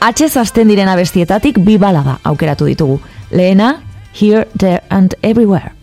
Atxez 0.00 0.36
hasten 0.36 0.66
diren 0.66 0.88
abestietatik 0.88 1.62
bi 1.62 1.78
balada 1.78 2.18
aukeratu 2.24 2.66
ditugu. 2.66 2.98
Lehena, 3.30 3.76
Here, 4.20 4.48
There 4.58 4.82
and 4.90 5.14
Everywhere. 5.22 5.81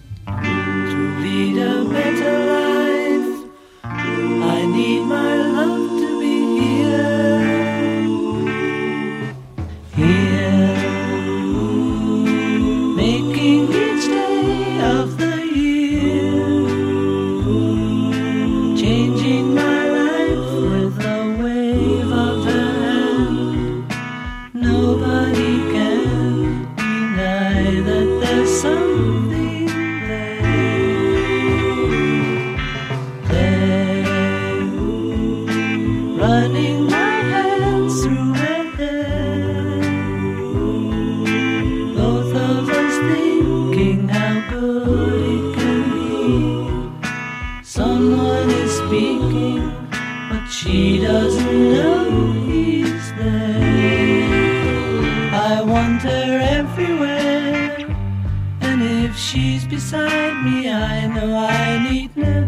I 60.81 61.07
know 61.07 61.35
I 61.35 61.89
need 61.89 62.15
never 62.15 62.38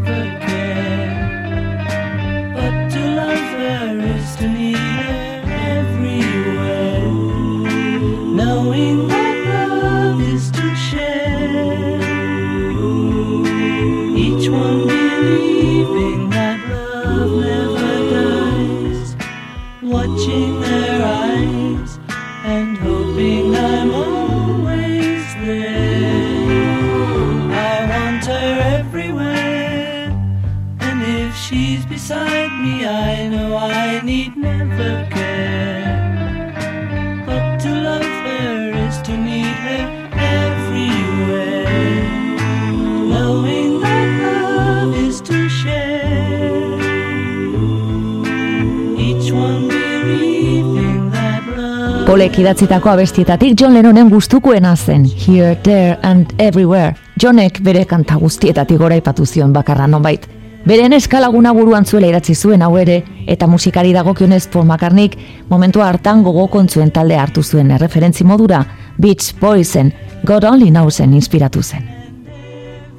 Polek 52.11 52.41
idatzitako 52.41 52.89
abestietatik 52.91 53.53
John 53.55 53.71
Lennonen 53.73 54.09
gustukoena 54.11 54.73
zen, 54.75 55.05
Here, 55.05 55.55
There 55.63 55.97
and 56.03 56.33
Everywhere. 56.37 56.95
Johnek 57.15 57.61
bere 57.63 57.85
kanta 57.87 58.17
guztietatik 58.19 58.81
gora 58.81 58.97
ipatu 58.99 59.23
zion 59.25 59.53
bakarra 59.55 59.85
nonbait. 59.87 60.25
Beren 60.67 60.91
eskalaguna 60.91 61.53
buruan 61.55 61.85
zuela 61.85 62.09
idatzi 62.09 62.35
zuen 62.35 62.65
hau 62.67 62.75
ere, 62.77 62.97
eta 63.31 63.47
musikari 63.47 63.93
dagokionez 63.95 64.49
Paul 64.51 64.65
McCartneyk 64.65 65.15
momentua 65.49 65.87
hartan 65.87 66.23
gogo 66.23 66.49
kontzuen 66.51 66.91
talde 66.91 67.15
hartu 67.15 67.43
zuen 67.43 67.71
erreferentzi 67.71 68.27
modura, 68.27 68.65
Beach 68.99 69.31
Boysen, 69.39 69.93
God 70.27 70.43
Only 70.43 70.67
Knowsen 70.67 71.13
inspiratu 71.13 71.63
zen. 71.63 71.87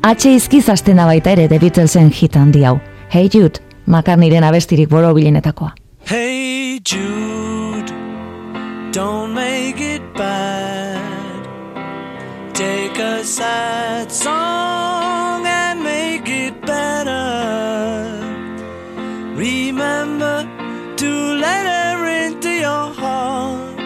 H 0.03 0.25
izkiz 0.33 0.71
hasten 0.71 0.97
da 0.97 1.05
baita 1.05 1.37
ere 1.37 1.49
The 1.49 1.59
Beatlesen 1.59 2.09
hit 2.11 2.41
handi 2.41 2.65
hau. 2.65 2.79
Hey 3.13 3.29
Jude, 3.29 3.61
McCartneyren 3.85 4.45
abestirik 4.45 4.89
borobilenetakoa. 4.89 5.75
Hey 6.09 6.81
Jude, 6.81 7.62
a 13.23 13.25
sad 13.25 14.11
song 14.11 15.47
and 15.47 15.81
make 15.85 16.29
it 16.29 16.61
better. 16.63 18.19
Remember 19.37 20.39
to 20.97 21.11
let 21.45 21.65
her 21.73 22.27
into 22.27 22.51
your 22.51 22.87
heart. 23.03 23.77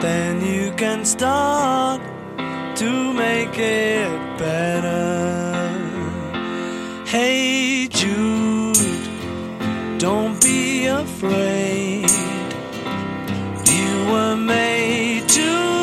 Then 0.00 0.44
you 0.44 0.72
can 0.72 1.04
start 1.04 2.00
to 2.80 3.12
make 3.12 3.56
it 3.56 4.10
better. 4.36 5.04
Hey 7.06 7.86
Jude. 7.86 9.06
Don't 9.98 10.42
be 10.42 10.86
afraid. 10.86 12.10
You 13.76 13.92
were 14.10 14.36
made 14.36 15.28
to 15.28 15.75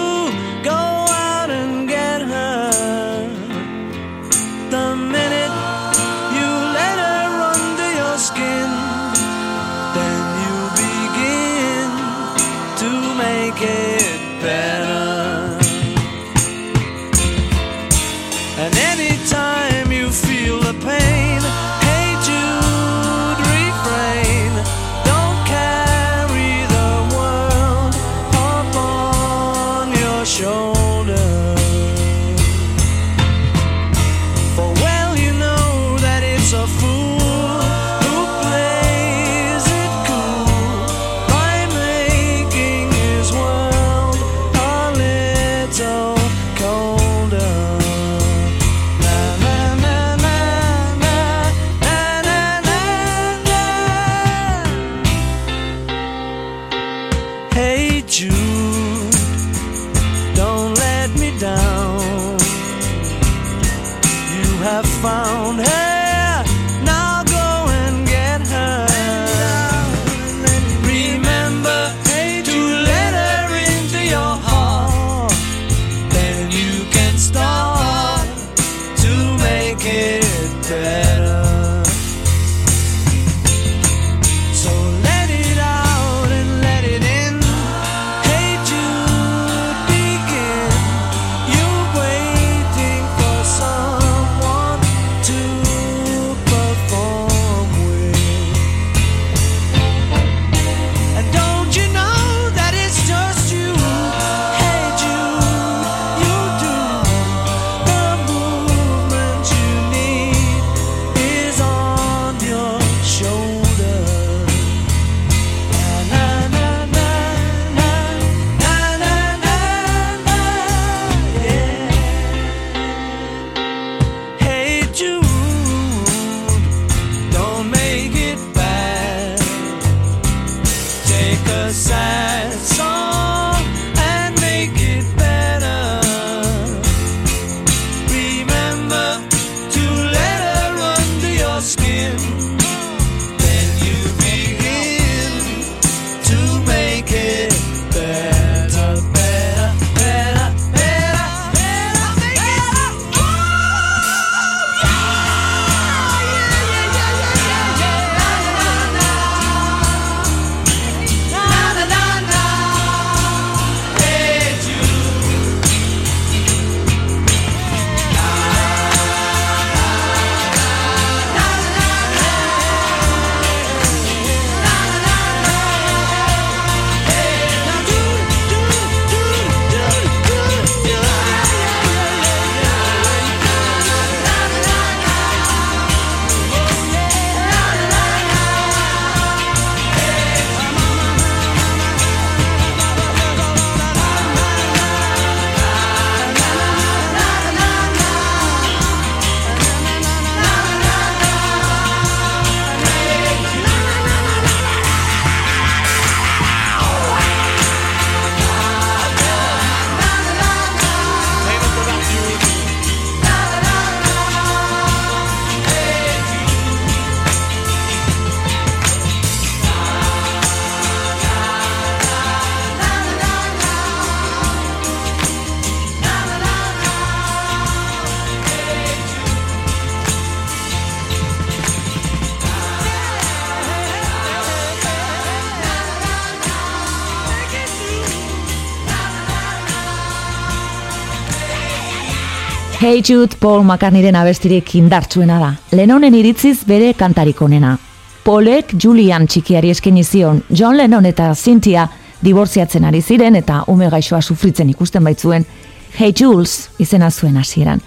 Hey 242.83 243.01
Jude 243.01 243.37
Paul 243.39 243.63
McCartneyren 243.63 244.15
abestirik 244.19 244.73
indartsuena 244.75 245.37
da. 245.39 245.53
Lennonen 245.71 246.17
iritziz 246.19 246.65
bere 246.67 246.89
kantarik 246.99 247.39
onena. 247.41 247.77
Paulek 248.25 248.73
Julian 248.75 249.23
txikiari 249.23 249.69
eskeni 249.71 250.03
zion, 250.03 250.41
John 250.51 250.75
Lennon 250.75 251.07
eta 251.07 251.29
Cynthia 251.31 251.85
dibortziatzen 252.19 252.83
ari 252.83 252.99
ziren 252.99 253.39
eta 253.39 253.61
ume 253.71 253.87
gaixoa 253.87 254.19
sufritzen 254.21 254.75
ikusten 254.75 255.07
baitzuen, 255.07 255.47
Hey 255.95 256.11
Jules 256.11 256.73
izena 256.77 257.07
zuen 257.09 257.39
hasieran. 257.39 257.79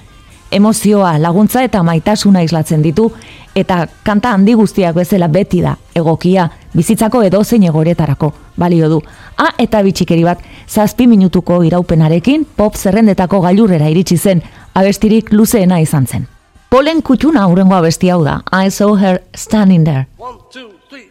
Emozioa, 0.51 1.19
laguntza 1.19 1.61
eta 1.67 1.83
maitasuna 1.83 2.41
islatzen 2.47 2.81
ditu, 2.81 3.11
eta 3.55 3.83
kanta 4.07 4.33
handi 4.33 4.55
guztiak 4.57 4.95
bezala 4.97 5.29
beti 5.29 5.61
da, 5.61 5.77
egokia, 5.95 6.49
bizitzako 6.73 7.23
edozein 7.27 7.65
egoretarako, 7.69 8.33
balio 8.57 8.89
du. 8.89 9.03
A 9.37 9.51
eta 9.59 9.83
bitxikeri 9.83 10.25
bat, 10.25 10.41
zazpi 10.69 11.07
minutuko 11.07 11.63
iraupenarekin, 11.67 12.47
pop 12.57 12.77
zerrendetako 12.77 13.43
gailurrera 13.45 13.91
iritsi 13.93 14.17
zen, 14.17 14.43
abestirik 14.77 15.33
luzeena 15.33 15.81
izan 15.81 16.07
zen. 16.07 16.27
Polen 16.71 17.01
kutxuna 17.03 17.47
hurrengo 17.49 17.77
abesti 17.79 18.11
hau 18.13 18.23
da, 18.25 18.41
I 18.53 18.69
saw 18.71 18.97
her 19.01 19.21
standing 19.35 19.85
there. 19.85 20.07
One, 20.19 20.39
two, 20.53 20.71
three, 20.91 21.09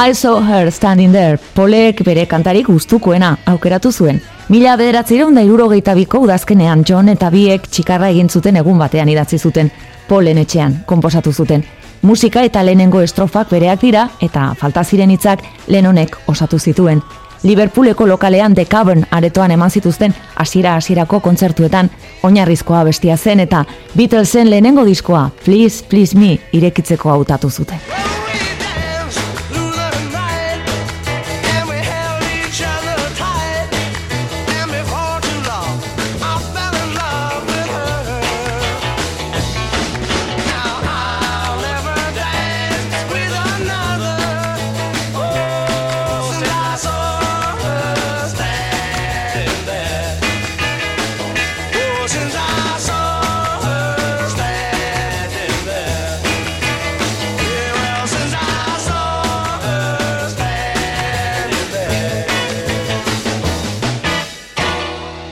I 0.00 0.14
saw 0.14 0.40
her 0.40 0.70
standing 0.70 1.12
there, 1.12 1.38
Polek 1.54 2.04
bere 2.06 2.26
kantarik 2.30 2.68
gustukoena 2.70 3.32
aukeratu 3.50 3.90
zuen. 3.92 4.20
Mila 4.48 4.76
bederatzireun 4.78 5.34
da 5.34 5.42
irurogeita 5.42 5.94
biko 5.98 6.20
udazkenean 6.22 6.84
John 6.86 7.08
eta 7.10 7.30
biek 7.34 7.66
txikarra 7.66 8.12
egin 8.14 8.28
zuten 8.30 8.56
egun 8.60 8.78
batean 8.78 9.08
idatzi 9.10 9.38
zuten, 9.38 9.72
Polen 10.08 10.38
etxean, 10.38 10.76
konposatu 10.86 11.32
zuten. 11.32 11.64
Musika 12.02 12.44
eta 12.46 12.62
lehenengo 12.62 13.00
estrofak 13.02 13.50
bereak 13.50 13.82
dira 13.82 14.04
eta 14.22 14.52
falta 14.60 14.84
ziren 14.84 15.10
hitzak 15.10 15.42
Lennonek 15.66 16.14
osatu 16.28 16.58
zituen. 16.58 17.02
Liverpooleko 17.42 18.06
lokalean 18.06 18.54
The 18.54 18.66
Cavern 18.66 19.02
aretoan 19.10 19.50
eman 19.50 19.70
zituzten 19.70 20.14
hasiera 20.36 20.76
hasierako 20.76 21.20
kontzertuetan 21.20 21.90
oinarrizkoa 22.22 22.84
bestia 22.84 23.16
zen 23.16 23.40
eta 23.40 23.64
Beatlesen 23.96 24.50
lehenengo 24.50 24.84
diskoa 24.86 25.30
Please 25.44 25.84
Please 25.90 26.18
Me 26.18 26.38
irekitzeko 26.52 27.10
hautatu 27.10 27.50
zuten. 27.50 27.82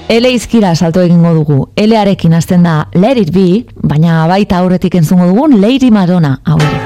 Ele 0.09 0.31
izkira 0.31 0.75
salto 0.77 1.03
egingo 1.03 1.33
dugu. 1.35 1.69
Elearekin 1.77 2.35
hasten 2.39 2.63
da 2.63 2.77
Let 2.95 3.19
It 3.19 3.33
Be, 3.35 3.65
baina 3.83 4.23
baita 4.31 4.63
aurretik 4.63 4.95
entzungo 4.95 5.27
dugun 5.33 5.61
Lady 5.61 5.91
Madonna 5.91 6.37
hau 6.45 6.61
ere. 6.63 6.86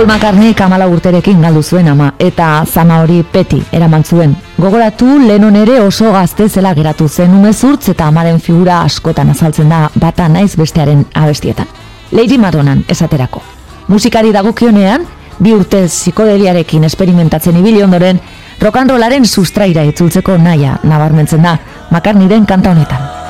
Paul 0.00 0.08
McCartney 0.08 0.54
kamala 0.56 0.86
urterekin 0.88 1.42
galdu 1.44 1.60
zuen 1.60 1.88
ama, 1.92 2.06
eta 2.16 2.62
zama 2.64 3.02
hori 3.02 3.18
peti 3.20 3.58
eraman 3.76 4.00
zuen. 4.00 4.32
Gogoratu 4.56 5.18
Lennon 5.26 5.58
ere 5.60 5.74
oso 5.84 6.08
gazte 6.14 6.46
zela 6.48 6.72
geratu 6.72 7.04
zen 7.08 7.34
umezurtz 7.36 7.90
eta 7.92 8.06
amaren 8.08 8.40
figura 8.40 8.78
askotan 8.80 9.34
azaltzen 9.34 9.68
da 9.68 9.82
bata 10.00 10.30
naiz 10.32 10.56
bestearen 10.56 11.04
abestietan. 11.12 11.68
Lady 12.12 12.38
Madonnan 12.38 12.80
esaterako. 12.88 13.42
Musikari 13.88 14.32
dagokionean, 14.32 15.04
bi 15.38 15.52
urtez 15.52 15.90
psikodeliarekin 15.90 16.88
esperimentatzen 16.88 17.60
ibili 17.60 17.82
ondoren, 17.84 18.24
rollaren 18.58 19.26
sustraira 19.26 19.84
itzultzeko 19.84 20.38
naia 20.38 20.78
nabarmentzen 20.82 21.42
da, 21.42 21.58
McCartneyren 21.90 22.46
kanta 22.46 22.70
honetan. 22.70 23.29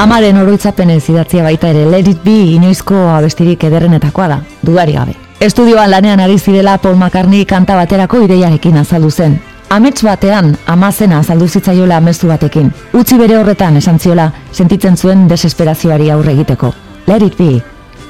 Amaren 0.00 0.38
oroitzapenez 0.40 1.10
idatzia 1.12 1.42
baita 1.44 1.68
ere 1.68 1.82
Let 1.84 2.06
It 2.08 2.22
Be 2.24 2.54
inoizko 2.54 2.96
abestirik 3.12 3.66
ederrenetakoa 3.68 4.28
da, 4.30 4.38
dudari 4.64 4.94
gabe. 4.96 5.12
Estudioan 5.44 5.90
lanean 5.92 6.22
ari 6.24 6.38
zirela 6.38 6.78
Paul 6.78 6.96
McCartney 6.96 7.44
kanta 7.44 7.76
baterako 7.76 8.22
ideiarekin 8.24 8.78
azaldu 8.80 9.10
zen. 9.10 9.36
Amets 9.68 10.00
batean 10.02 10.54
amazena 10.66 11.18
azaldu 11.20 11.48
zitzaiola 11.48 11.98
amestu 12.00 12.32
batekin. 12.32 12.72
Utzi 12.96 13.18
bere 13.20 13.36
horretan 13.42 13.76
esan 13.76 14.00
ziola 14.00 14.30
sentitzen 14.52 14.96
zuen 14.96 15.28
desesperazioari 15.28 16.08
aurre 16.10 16.32
egiteko. 16.32 16.72
Let 17.06 17.22
It 17.22 17.36
Be. 17.36 17.62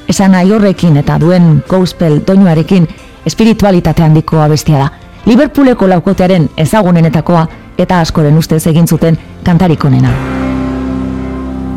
Esan 0.09 0.31
nahi 0.31 0.53
horrekin 0.53 0.97
eta 0.97 1.19
duen 1.19 1.57
gospel 1.69 2.21
doinuarekin 2.27 2.87
espiritualitate 3.27 4.07
handiko 4.07 4.39
abestia 4.39 4.79
da. 4.79 4.93
Liverpooleko 5.27 5.91
laukotearen 5.91 6.53
ezagunenetakoa 6.57 7.49
eta 7.79 7.99
askoren 8.01 8.39
ustez 8.39 8.69
egin 8.71 8.87
zuten 8.87 9.19
kantarik 9.43 9.85
onena. 9.85 10.40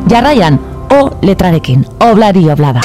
Jarraian, 0.08 0.60
O 0.92 1.10
letrarekin, 1.22 1.86
obladi 2.00 2.50
oblada. 2.52 2.82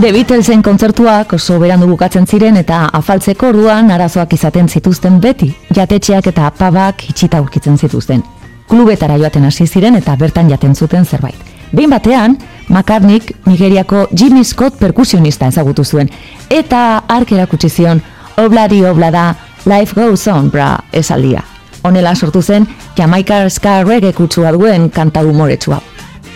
The 0.00 0.14
Beatlesen 0.14 0.62
kontzertuak 0.64 1.34
oso 1.36 1.58
berandu 1.60 1.84
bukatzen 1.90 2.24
ziren 2.24 2.56
eta 2.56 2.86
afaltzeko 2.96 3.50
orduan 3.50 3.90
arazoak 3.92 4.30
izaten 4.32 4.68
zituzten 4.68 5.18
beti, 5.20 5.50
jatetxeak 5.76 6.30
eta 6.30 6.46
pabak 6.56 7.02
itxita 7.10 7.36
aurkitzen 7.36 7.76
zituzten. 7.76 8.22
Klubetara 8.70 9.18
joaten 9.20 9.44
hasi 9.44 9.66
ziren 9.66 9.98
eta 9.98 10.14
bertan 10.16 10.48
jaten 10.48 10.72
zuten 10.74 11.04
zerbait. 11.04 11.36
Behin 11.76 11.92
batean, 11.92 12.38
McCartneyk 12.70 13.28
Nigeriako 13.44 14.06
Jimmy 14.16 14.44
Scott 14.44 14.78
perkusionista 14.80 15.50
ezagutu 15.52 15.84
zuen, 15.84 16.08
eta 16.48 17.02
ark 17.08 17.34
erakutsi 17.36 17.68
zion, 17.68 18.00
obladi 18.40 18.80
oblada, 18.86 19.34
life 19.66 19.92
goes 20.00 20.26
on, 20.28 20.48
bra, 20.50 20.78
esaldia. 20.92 21.44
Honela 21.82 22.14
sortu 22.14 22.40
zen, 22.40 22.64
Jamaica 22.96 23.42
Ska 23.50 23.82
Reggae 23.84 24.14
kutsua 24.16 24.52
duen 24.56 24.88
kanta 24.88 25.20
humoretsua. 25.20 25.82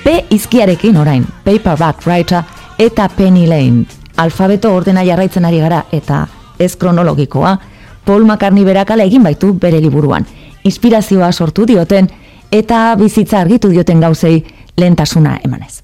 P 0.05 0.19
izkiarekin 0.37 1.01
orain, 1.01 1.25
Paperback 1.45 2.05
Writer, 2.05 2.45
eta 2.79 3.09
Penny 3.09 3.47
Lane. 3.47 3.85
Alfabeto 4.17 4.75
ordena 4.75 5.03
jarraitzen 5.05 5.45
ari 5.45 5.59
gara 5.59 5.85
eta 5.93 6.27
ez 6.59 6.77
kronologikoa, 6.77 7.59
Paul 8.05 8.25
McCartney 8.25 8.65
berakala 8.65 9.05
egin 9.05 9.23
baitu 9.23 9.55
bere 9.59 9.81
liburuan. 9.81 10.27
Inspirazioa 10.65 11.33
sortu 11.33 11.67
dioten 11.67 12.09
eta 12.53 12.95
bizitza 13.01 13.41
argitu 13.41 13.71
dioten 13.71 14.01
gauzei 14.01 14.45
lehentasuna 14.77 15.39
emanez. 15.45 15.83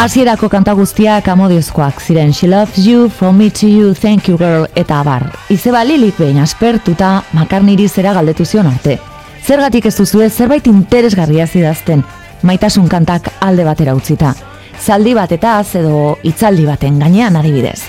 Hasierako 0.00 0.48
kanta 0.48 0.72
guztiak 0.72 1.26
amodiozkoak 1.28 1.98
ziren 2.00 2.30
She 2.32 2.48
loves 2.48 2.86
you, 2.86 3.10
from 3.10 3.36
me 3.36 3.50
to 3.50 3.66
you, 3.66 3.92
thank 3.94 4.28
you 4.28 4.38
girl, 4.38 4.64
eta 4.74 5.02
abar. 5.02 5.26
Izeba 5.52 5.82
lilik 5.84 6.16
behin 6.16 6.38
aspertuta 6.40 7.10
makarniri 7.36 7.84
zera 7.88 8.14
galdetu 8.16 8.46
zion 8.46 8.70
arte. 8.70 8.96
Zergatik 9.44 9.90
ez 9.90 9.92
duzue 9.98 10.30
zerbait 10.30 10.70
interesgarria 10.72 11.44
zidazten, 11.46 12.00
maitasun 12.42 12.88
kantak 12.88 13.28
alde 13.44 13.66
batera 13.68 13.92
utzita. 13.94 14.32
Zaldi 14.80 15.12
bat 15.12 15.34
eta 15.36 15.58
edo 15.74 16.16
itzaldi 16.22 16.64
baten 16.64 16.96
gainean 16.98 17.36
adibidez. 17.36 17.82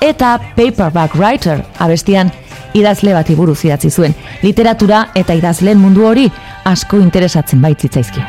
Eta 0.00 0.38
Paperback 0.54 1.16
Writer, 1.18 1.64
abestian, 1.80 2.30
idazle 2.74 3.12
bat 3.12 3.30
iburu 3.34 3.56
zidatzi 3.56 3.90
zuen. 3.90 4.14
Literatura 4.42 5.08
eta 5.16 5.34
idazleen 5.34 5.82
mundu 5.82 6.06
hori 6.06 6.30
asko 6.64 7.02
interesatzen 7.02 7.60
baitzitzaizki. 7.60 8.22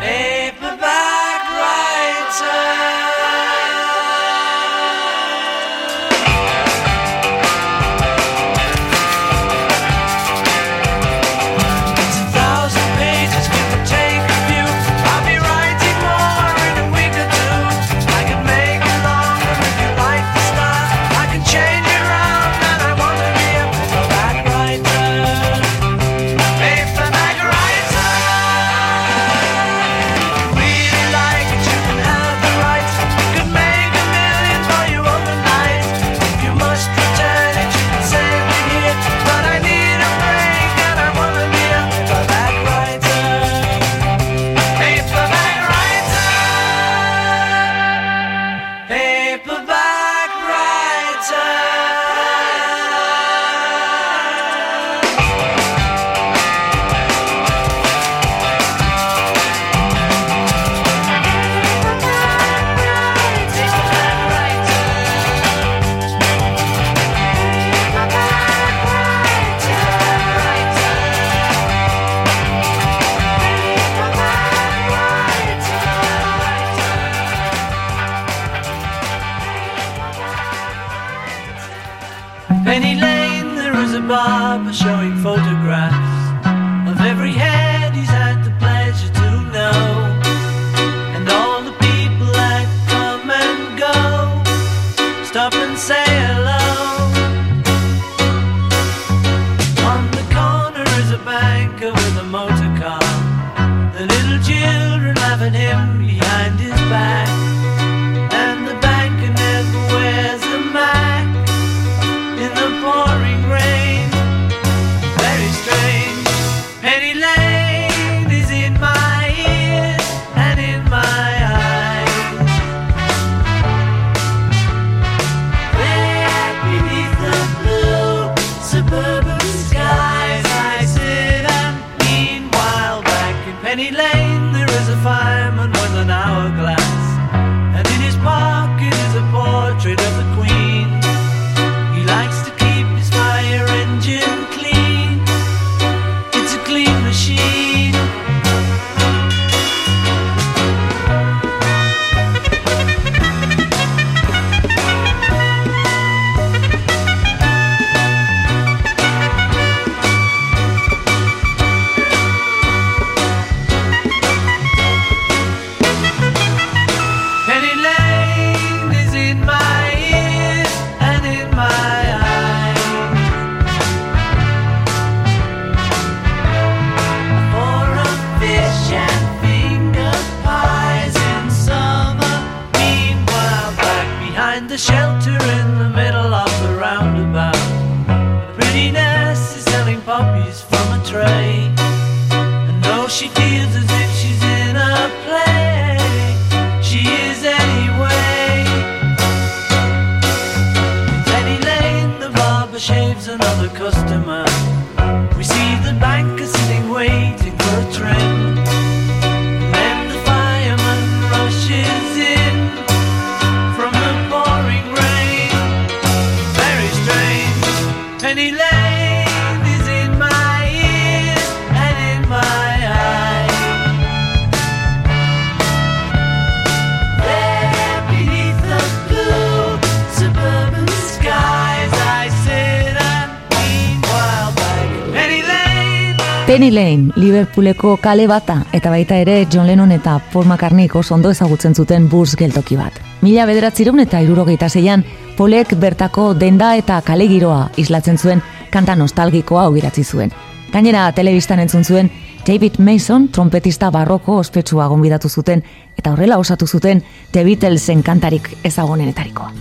Penny 236.57 236.71
Lane, 236.71 237.11
Liverpooleko 237.15 237.99
kale 238.01 238.23
bata, 238.25 238.63
eta 238.73 238.89
baita 238.89 239.19
ere 239.21 239.45
John 239.45 239.67
Lennon 239.67 239.91
eta 239.93 240.15
Paul 240.33 240.47
McCartney 240.47 240.89
oso 240.91 241.13
ondo 241.13 241.29
ezagutzen 241.29 241.75
zuten 241.75 242.07
bus 242.09 242.33
geltoki 242.35 242.73
bat. 242.75 242.97
Mila 243.21 243.45
bederatzireun 243.45 244.01
eta 244.01 244.23
irurogeita 244.25 244.65
zeian, 244.67 245.03
Polek 245.37 245.75
bertako 245.77 246.33
denda 246.33 246.71
eta 246.73 246.97
kale 247.05 247.27
giroa 247.29 247.69
islatzen 247.77 248.17
zuen 248.17 248.41
kanta 248.73 248.95
nostalgikoa 248.95 249.67
ogiratzi 249.67 250.03
zuen. 250.03 250.33
Gainera, 250.73 251.11
telebistan 251.11 251.59
entzun 251.59 251.85
zuen, 251.85 252.09
David 252.47 252.81
Mason, 252.81 253.29
trompetista 253.29 253.91
barroko 253.91 254.41
ospetsua 254.41 254.87
gonbidatu 254.87 255.29
zuten, 255.29 255.61
eta 255.95 256.17
horrela 256.17 256.41
osatu 256.41 256.65
zuten 256.65 257.03
The 257.31 257.45
Beatlesen 257.45 258.01
kantarik 258.01 258.49
ezagonenetarikoa. 258.63 259.53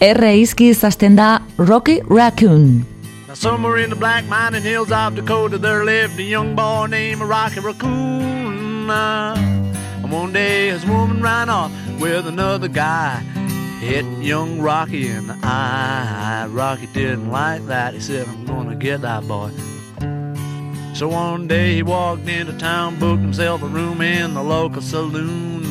Erre 0.00 0.36
izkiz 0.38 0.82
hasten 0.82 1.16
da 1.16 1.42
Rocky 1.58 2.00
Raccoon. 2.08 2.95
Somewhere 3.36 3.76
in 3.76 3.90
the 3.90 3.96
black 3.96 4.24
mining 4.24 4.62
hills 4.62 4.90
of 4.90 5.14
Dakota 5.14 5.58
there 5.58 5.84
lived 5.84 6.18
a 6.18 6.22
young 6.22 6.56
boy 6.56 6.86
named 6.86 7.20
Rocky 7.20 7.60
Raccoon. 7.60 8.88
And 8.88 10.10
one 10.10 10.32
day 10.32 10.68
his 10.68 10.86
woman 10.86 11.20
ran 11.20 11.50
off 11.50 11.70
with 12.00 12.26
another 12.26 12.66
guy. 12.66 13.18
Hit 13.78 14.06
young 14.22 14.62
Rocky 14.62 15.08
in 15.08 15.26
the 15.26 15.38
eye. 15.42 16.46
Rocky 16.48 16.86
didn't 16.86 17.30
like 17.30 17.66
that. 17.66 17.92
He 17.92 18.00
said, 18.00 18.26
I'm 18.26 18.46
gonna 18.46 18.74
get 18.74 19.02
that 19.02 19.28
boy. 19.28 19.50
So 20.94 21.08
one 21.08 21.46
day 21.46 21.74
he 21.74 21.82
walked 21.82 22.26
into 22.26 22.56
town, 22.56 22.98
booked 22.98 23.20
himself 23.20 23.62
a 23.62 23.66
room 23.66 24.00
in 24.00 24.32
the 24.32 24.42
local 24.42 24.80
saloon. 24.80 25.62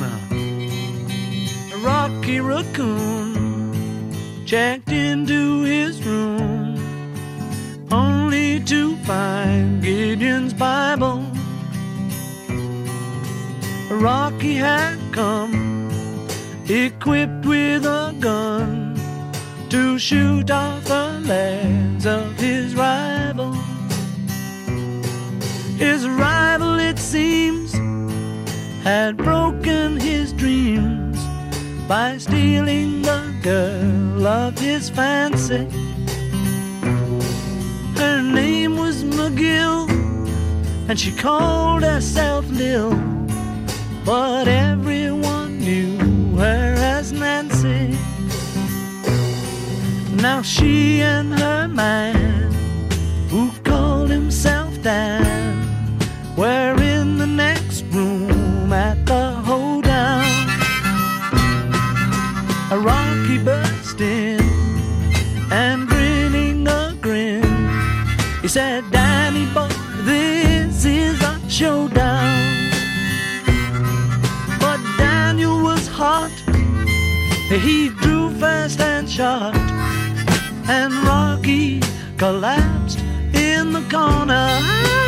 Rocky 1.84 2.40
Raccoon 2.40 4.14
checked 4.46 4.92
into 4.92 5.64
his 5.64 6.02
room 6.04 6.65
only 7.96 8.60
to 8.60 8.98
find 9.10 9.82
Gideon's 9.82 10.54
Bible. 10.54 11.24
Rocky 13.90 14.56
had 14.56 14.98
come 15.14 15.90
equipped 16.68 17.46
with 17.46 17.86
a 17.86 18.14
gun 18.20 19.00
to 19.70 19.98
shoot 19.98 20.52
off 20.52 20.84
the 20.86 21.22
legs 21.26 22.06
of 22.06 22.28
his 22.38 22.76
rival. 22.76 23.54
His 25.78 26.08
rival, 26.08 26.80
it 26.80 27.00
seems, 27.00 27.72
had 28.84 29.16
broken 29.16 29.98
his 29.98 30.34
dreams 30.34 31.20
by 31.88 32.18
stealing 32.18 33.02
the 33.04 33.22
girl 33.42 34.28
of 34.28 34.58
his 34.60 34.90
fancy. 34.90 35.68
And 40.88 41.00
she 41.00 41.12
called 41.12 41.84
herself 41.84 42.48
Lil, 42.50 42.92
but 44.06 44.48
everyone 44.48 45.58
knew 45.60 45.98
her 46.38 46.76
as 46.78 47.12
Nancy. 47.12 47.98
Now 50.22 50.42
she 50.42 51.02
and 51.02 51.34
her 51.40 51.68
man, 51.68 52.52
who 53.30 53.52
called 53.64 54.10
himself 54.10 54.82
Dan, 54.82 55.68
were 56.38 56.76
in 56.82 57.18
the 57.18 57.28
next 57.28 57.84
room 57.86 58.72
at 58.72 59.06
the 59.06 59.32
hoedown. 59.48 60.26
A 62.72 62.78
Rocky 62.78 63.38
burst 63.44 64.02
in 64.02 64.40
and 65.52 65.88
grinning 65.88 66.68
a 66.68 66.96
grin. 67.02 67.44
He 68.42 68.48
said, 68.48 68.84
Danny 68.92 69.46
boy, 69.54 69.75
showdown. 71.56 72.70
But 74.60 74.78
Daniel 74.98 75.64
was 75.64 75.88
hot. 75.88 76.30
He 77.48 77.88
drew 77.88 78.30
fast 78.42 78.82
and 78.82 79.10
shot. 79.10 79.56
And 80.68 80.92
Rocky 81.08 81.80
collapsed 82.18 83.00
in 83.34 83.72
the 83.72 83.86
corner. 83.90 85.05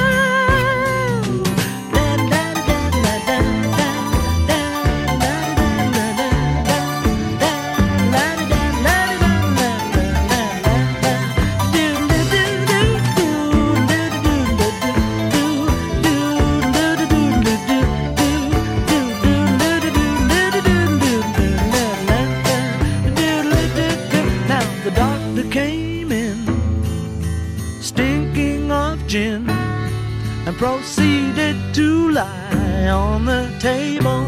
Proceeded 30.58 31.56
to 31.76 32.10
lie 32.10 32.88
on 32.88 33.26
the 33.26 33.48
table. 33.60 34.26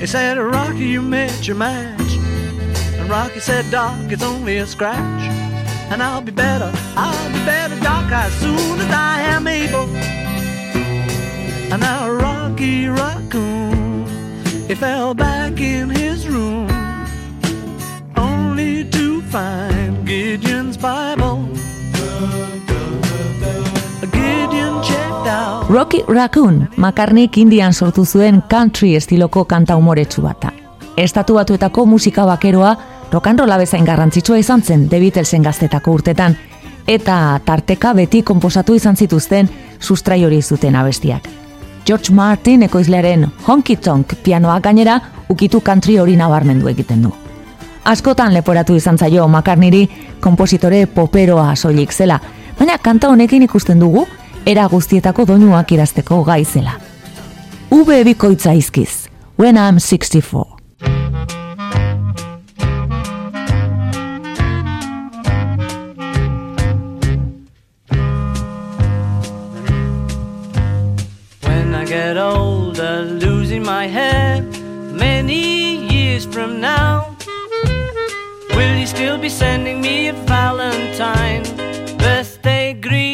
He 0.00 0.06
said, 0.06 0.38
Rocky, 0.38 0.86
you 0.86 1.02
met 1.02 1.46
your 1.46 1.56
match. 1.56 2.12
And 2.98 3.10
Rocky 3.10 3.40
said, 3.40 3.70
Doc, 3.70 4.10
it's 4.10 4.22
only 4.22 4.56
a 4.58 4.66
scratch. 4.66 5.22
And 5.90 6.02
I'll 6.02 6.22
be 6.22 6.32
better, 6.32 6.72
I'll 6.96 7.32
be 7.32 7.44
better, 7.44 7.78
Doc, 7.80 8.10
as 8.10 8.32
soon 8.40 8.80
as 8.80 8.90
I 8.90 9.20
am 9.20 9.46
able. 9.46 9.86
And 11.70 11.80
now 11.82 12.10
Rocky 12.10 12.88
Raccoon, 12.88 14.06
he 14.66 14.74
fell 14.74 15.12
back 15.12 15.60
in 15.60 15.90
his 15.90 16.26
room, 16.26 16.70
only 18.16 18.88
to 18.88 19.20
find 19.22 20.06
Gideon's 20.06 20.78
Bible. 20.78 21.17
Rocky 25.68 26.02
Raccoon, 26.08 26.68
McCartneyk 26.76 27.36
Indian 27.36 27.74
sortu 27.74 28.06
zuen 28.06 28.42
country 28.48 28.94
estiloko 28.96 29.44
kanta 29.44 29.76
umoretsu 29.76 30.22
bata. 30.22 30.48
Estatu 30.96 31.34
batuetako 31.34 31.84
musika 31.86 32.24
bakeroa 32.26 32.70
rock'n'rolla 33.12 33.58
bezain 33.60 33.84
garrantzitsua 33.84 34.38
izan 34.40 34.62
zen 34.62 34.86
The 34.88 35.00
Beatlesen 35.00 35.42
gaztetako 35.44 35.92
urtetan, 35.92 36.36
eta 36.88 37.40
tarteka 37.44 37.92
beti 37.94 38.22
konposatu 38.22 38.74
izan 38.74 38.96
zituzten 38.96 39.50
sustrai 39.78 40.24
hori 40.24 40.42
zuten 40.42 40.76
abestiak. 40.76 41.28
George 41.86 42.14
Martin 42.14 42.62
ekoizlearen 42.62 43.26
Honky 43.48 43.76
Tonk 43.76 44.14
pianoa 44.22 44.60
gainera 44.60 45.00
ukitu 45.28 45.60
country 45.60 45.98
hori 45.98 46.16
nabarmendu 46.16 46.68
egiten 46.68 47.02
du. 47.02 47.12
Askotan 47.84 48.32
leporatu 48.34 48.76
izan 48.76 48.98
zaio 48.98 49.28
McCartneyri 49.28 49.88
kompositore 50.20 50.86
poperoa 50.86 51.54
soilik 51.56 51.92
zela, 51.92 52.20
baina 52.58 52.78
kanta 52.78 53.08
honekin 53.08 53.42
ikusten 53.42 53.80
dugu 53.80 54.06
era 54.48 54.64
guztietako 54.72 55.26
doinuak 55.28 55.72
idazteko 55.76 56.22
gai 56.24 56.44
zela. 56.44 56.78
V 57.70 58.04
bikoitza 58.04 58.52
izkiz, 58.56 59.08
When 59.38 59.56
I'm 59.56 59.78
64. 59.78 60.56
When 71.42 71.74
I 71.74 71.84
get 71.84 72.16
older, 72.16 73.04
losing 73.20 73.62
my 73.62 73.86
head 73.86 74.44
many 74.92 75.92
years 75.92 76.24
from 76.24 76.60
now, 76.60 77.16
will 78.56 78.76
you 78.80 78.86
still 78.86 79.18
be 79.18 79.28
sending 79.28 79.80
me 79.80 80.08
a 80.08 80.14
Valentine? 80.26 81.47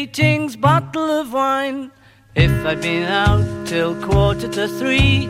Greetings, 0.05 0.55
bottle 0.55 1.09
of 1.09 1.33
wine. 1.33 1.89
If 2.35 2.51
I'd 2.63 2.79
been 2.79 3.05
out 3.05 3.65
till 3.65 3.99
quarter 4.03 4.47
to 4.47 4.67
three, 4.67 5.27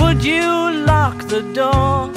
would 0.00 0.24
you 0.24 0.72
lock 0.84 1.16
the 1.28 1.42
door? 1.54 2.10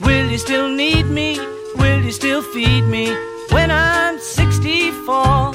Will 0.00 0.28
you 0.28 0.36
still 0.36 0.68
need 0.68 1.06
me? 1.06 1.38
Will 1.76 2.02
you 2.02 2.10
still 2.10 2.42
feed 2.42 2.82
me 2.86 3.14
when 3.50 3.70
I'm 3.70 4.18
64? 4.18 5.54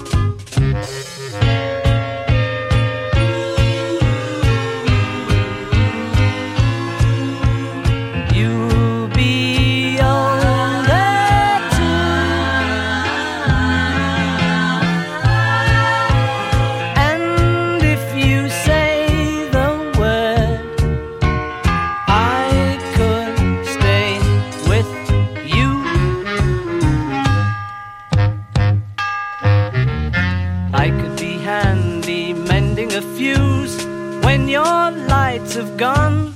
I 30.85 30.91
could 30.91 31.19
be 31.19 31.33
handy 31.37 32.31
mending 32.31 32.93
a 32.93 33.01
fuse 33.01 33.85
when 34.23 34.47
your 34.47 34.91
lights 35.13 35.55
have 35.55 35.75
gone. 35.75 36.33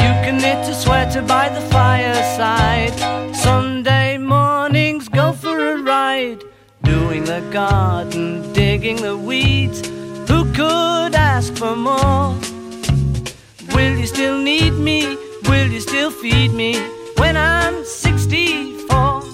You 0.00 0.10
can 0.22 0.36
knit 0.38 0.68
a 0.68 0.74
sweater 0.74 1.20
by 1.20 1.48
the 1.48 1.60
fireside. 1.72 2.94
Sunday 3.34 4.16
mornings 4.16 5.08
go 5.08 5.32
for 5.32 5.72
a 5.72 5.82
ride. 5.82 6.44
Doing 6.84 7.24
the 7.24 7.40
garden, 7.50 8.52
digging 8.52 9.02
the 9.02 9.16
weeds. 9.18 9.80
Who 10.30 10.44
could 10.52 11.16
ask 11.16 11.52
for 11.54 11.74
more? 11.74 12.38
Will 13.74 13.96
you 13.98 14.06
still 14.06 14.38
need 14.38 14.74
me? 14.74 15.18
Will 15.48 15.66
you 15.66 15.80
still 15.80 16.12
feed 16.12 16.52
me 16.52 16.78
when 17.16 17.36
I'm 17.36 17.84
64? 17.84 19.24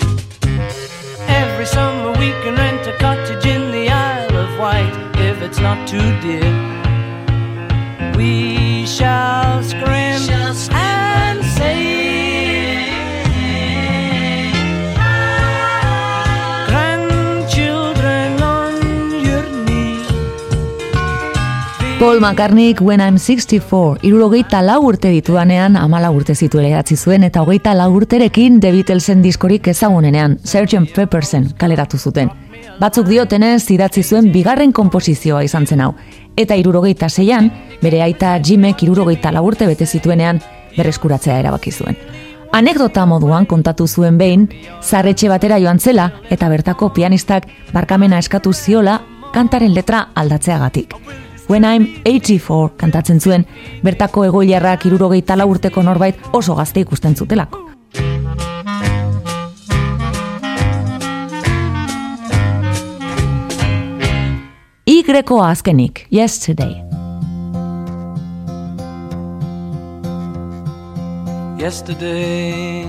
Every 1.29 1.67
summer 1.67 2.13
we 2.13 2.31
can 2.43 2.55
rent 2.55 2.87
a 2.87 2.97
cottage 2.97 3.46
Wight 4.59 4.95
if 5.19 5.43
it's 5.43 5.59
not 5.61 5.87
too 5.87 6.01
dear. 6.23 6.49
We 8.17 8.87
shall 8.87 9.63
scream 9.63 9.85
and 10.73 11.45
say, 11.45 12.89
on 18.41 18.73
your 19.23 19.43
knee. 19.67 20.01
Paul 21.99 22.21
McCartneyk 22.21 22.81
When 22.81 23.03
I'm 23.03 23.19
64, 23.19 23.99
irurogeita 24.03 24.63
lau 24.63 24.81
urte 24.89 25.11
ditudanean, 25.13 25.77
amala 25.77 26.11
urte 26.11 26.35
zituela 26.35 26.69
idatzi 26.73 26.97
zuen, 26.97 27.29
eta 27.29 27.45
hogeita 27.45 27.75
lau 27.75 27.93
urterekin 27.93 28.61
The 28.61 28.73
Beatlesen 28.73 29.21
diskorik 29.21 29.69
ezagunenean, 29.69 30.39
Sgt. 30.45 30.95
Peppersen 30.95 31.53
kaleratu 31.59 31.99
zuten. 31.99 32.46
Batzuk 32.77 33.07
diotenez 33.09 33.71
idatzi 33.73 34.03
zuen 34.05 34.27
bigarren 34.35 34.73
konposizioa 34.77 35.41
izan 35.47 35.65
zen 35.67 35.81
hau. 35.81 35.95
Eta 36.37 36.59
irurogeita 36.61 37.09
zeian, 37.09 37.49
bere 37.81 38.03
aita 38.05 38.35
Jimek 38.45 38.83
irurogeita 38.85 39.33
lau 39.33 39.47
urte 39.49 39.67
bete 39.67 39.87
zituenean, 39.87 40.43
berreskuratzea 40.77 41.39
erabaki 41.41 41.73
zuen. 41.73 41.97
Anekdota 42.53 43.07
moduan 43.09 43.47
kontatu 43.49 43.87
zuen 43.89 44.19
behin, 44.21 44.49
zarretxe 44.83 45.29
batera 45.33 45.59
joan 45.59 45.81
zela 45.81 46.11
eta 46.31 46.49
bertako 46.53 46.91
pianistak 46.93 47.49
barkamena 47.73 48.19
eskatu 48.19 48.53
ziola 48.53 49.01
kantaren 49.33 49.75
letra 49.75 50.09
aldatzeagatik. 50.15 50.95
When 51.49 51.65
I'm 51.65 51.87
84 52.05 52.77
kantatzen 52.77 53.21
zuen, 53.21 53.47
bertako 53.83 54.25
egoilarrak 54.29 54.85
irurogeita 54.87 55.37
urteko 55.47 55.83
norbait 55.83 56.17
oso 56.33 56.55
gazte 56.55 56.81
ikusten 56.81 57.17
zutelako. 57.17 57.66
Y-koa 65.09 65.51
azkenik, 65.51 66.07
yesterday. 66.11 66.87
yesterday. 71.67 72.87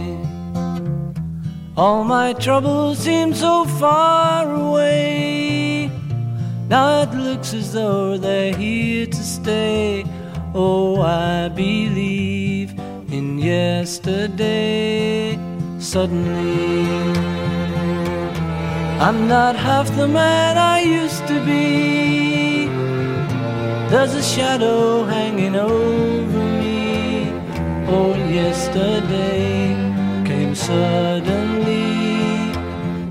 All 1.75 2.03
my 2.03 2.33
troubles 2.33 2.99
seem 2.99 3.33
so 3.33 3.65
far 3.65 4.53
away. 4.53 5.89
Now 6.69 7.01
it 7.01 7.11
looks 7.13 7.55
as 7.55 7.73
though 7.73 8.17
they're 8.17 8.53
here 8.53 9.07
to 9.07 9.23
stay. 9.37 10.05
Oh, 10.53 11.01
I 11.01 11.49
believe 11.49 12.69
in 13.09 13.39
yesterday. 13.39 15.39
Suddenly, 15.79 16.85
I'm 18.99 19.27
not 19.27 19.55
half 19.55 19.95
the 19.95 20.07
man 20.07 20.57
I 20.57 20.81
used 20.81 21.27
to 21.27 21.39
be. 21.45 22.67
There's 23.89 24.15
a 24.15 24.23
shadow 24.23 25.05
hanging 25.05 25.55
over 25.55 26.43
me. 26.57 27.29
Oh, 27.87 28.15
yesterday 28.15 29.75
came 30.25 30.55
suddenly. 30.55 31.77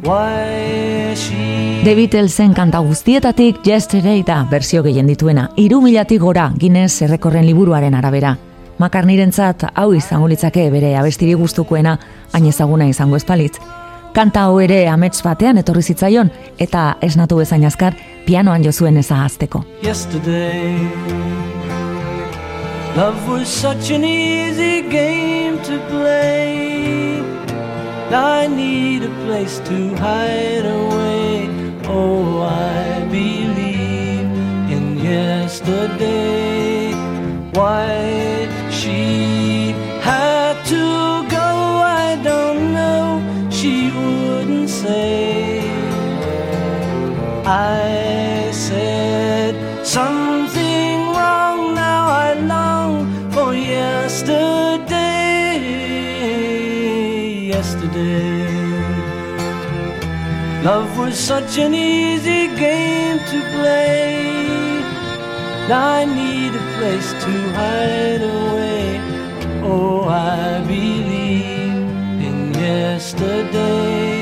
Why 0.03 1.15
she 1.15 1.83
The 1.85 1.95
Beatlesen 1.95 2.53
kanta 2.55 2.83
guztietatik 2.83 3.63
Yesterday 3.67 4.25
da 4.27 4.43
berzio 4.51 4.83
gehien 4.83 5.07
dituena, 5.07 5.51
iru 5.57 5.81
milatik 5.81 6.21
gora 6.21 6.51
Guinness 6.59 7.01
errekorren 7.03 7.47
liburuaren 7.47 7.95
arabera. 7.95 8.37
Makarnirentzat 8.79 9.69
hau 9.73 9.93
izango 9.95 10.27
litzake 10.29 10.69
bere 10.71 10.97
abestiri 10.99 11.35
gustukoena, 11.39 11.99
hain 12.33 12.47
ezaguna 12.51 12.91
izango 12.91 13.17
espalitz. 13.17 13.61
Kanta 14.17 14.47
hau 14.47 14.61
ere 14.65 14.87
amets 14.89 15.19
batean 15.21 15.59
etorri 15.61 15.83
zitzaion 15.93 16.31
eta 16.65 16.83
esnatu 17.05 17.37
bezain 17.37 17.67
azkar 17.69 17.93
pianoan 18.25 18.63
jo 18.65 18.73
zuen 18.73 18.97
ezahazteko. 18.97 19.61
yesterday. 19.83 20.73
Love 22.97 23.29
was 23.29 23.47
such 23.47 23.91
an 23.91 24.05
easy 24.05 24.81
game 24.89 25.59
to 25.65 25.79
play. 25.91 27.21
I 28.11 28.47
need 28.47 29.03
a 29.05 29.13
place 29.27 29.61
to 29.69 29.95
hide 29.97 30.65
away. 30.65 31.51
Oh, 31.87 32.41
I 32.41 33.05
believe 33.11 34.31
in 34.73 34.97
yesterday. 35.05 36.95
Why 37.53 38.49
she 38.71 39.75
had 40.01 40.57
to 40.73 41.16
say. 44.87 45.61
I 47.45 48.51
said 48.53 49.55
something 49.85 50.97
wrong. 51.17 51.75
Now 51.75 52.03
I 52.27 52.29
long 52.55 52.93
for 53.35 53.51
yesterday. 53.55 55.13
Yesterday, 57.55 58.47
love 60.69 60.91
was 60.99 61.17
such 61.33 61.53
an 61.59 61.73
easy 61.75 62.43
game 62.65 63.19
to 63.31 63.39
play. 63.55 64.07
Now 65.71 65.87
I 66.01 66.05
need 66.21 66.53
a 66.63 66.65
place 66.77 67.11
to 67.25 67.33
hide 67.59 68.23
away. 68.37 68.85
Oh, 69.71 69.99
I 70.05 70.61
believe 70.73 71.77
in 72.29 72.37
yesterday. 72.55 74.16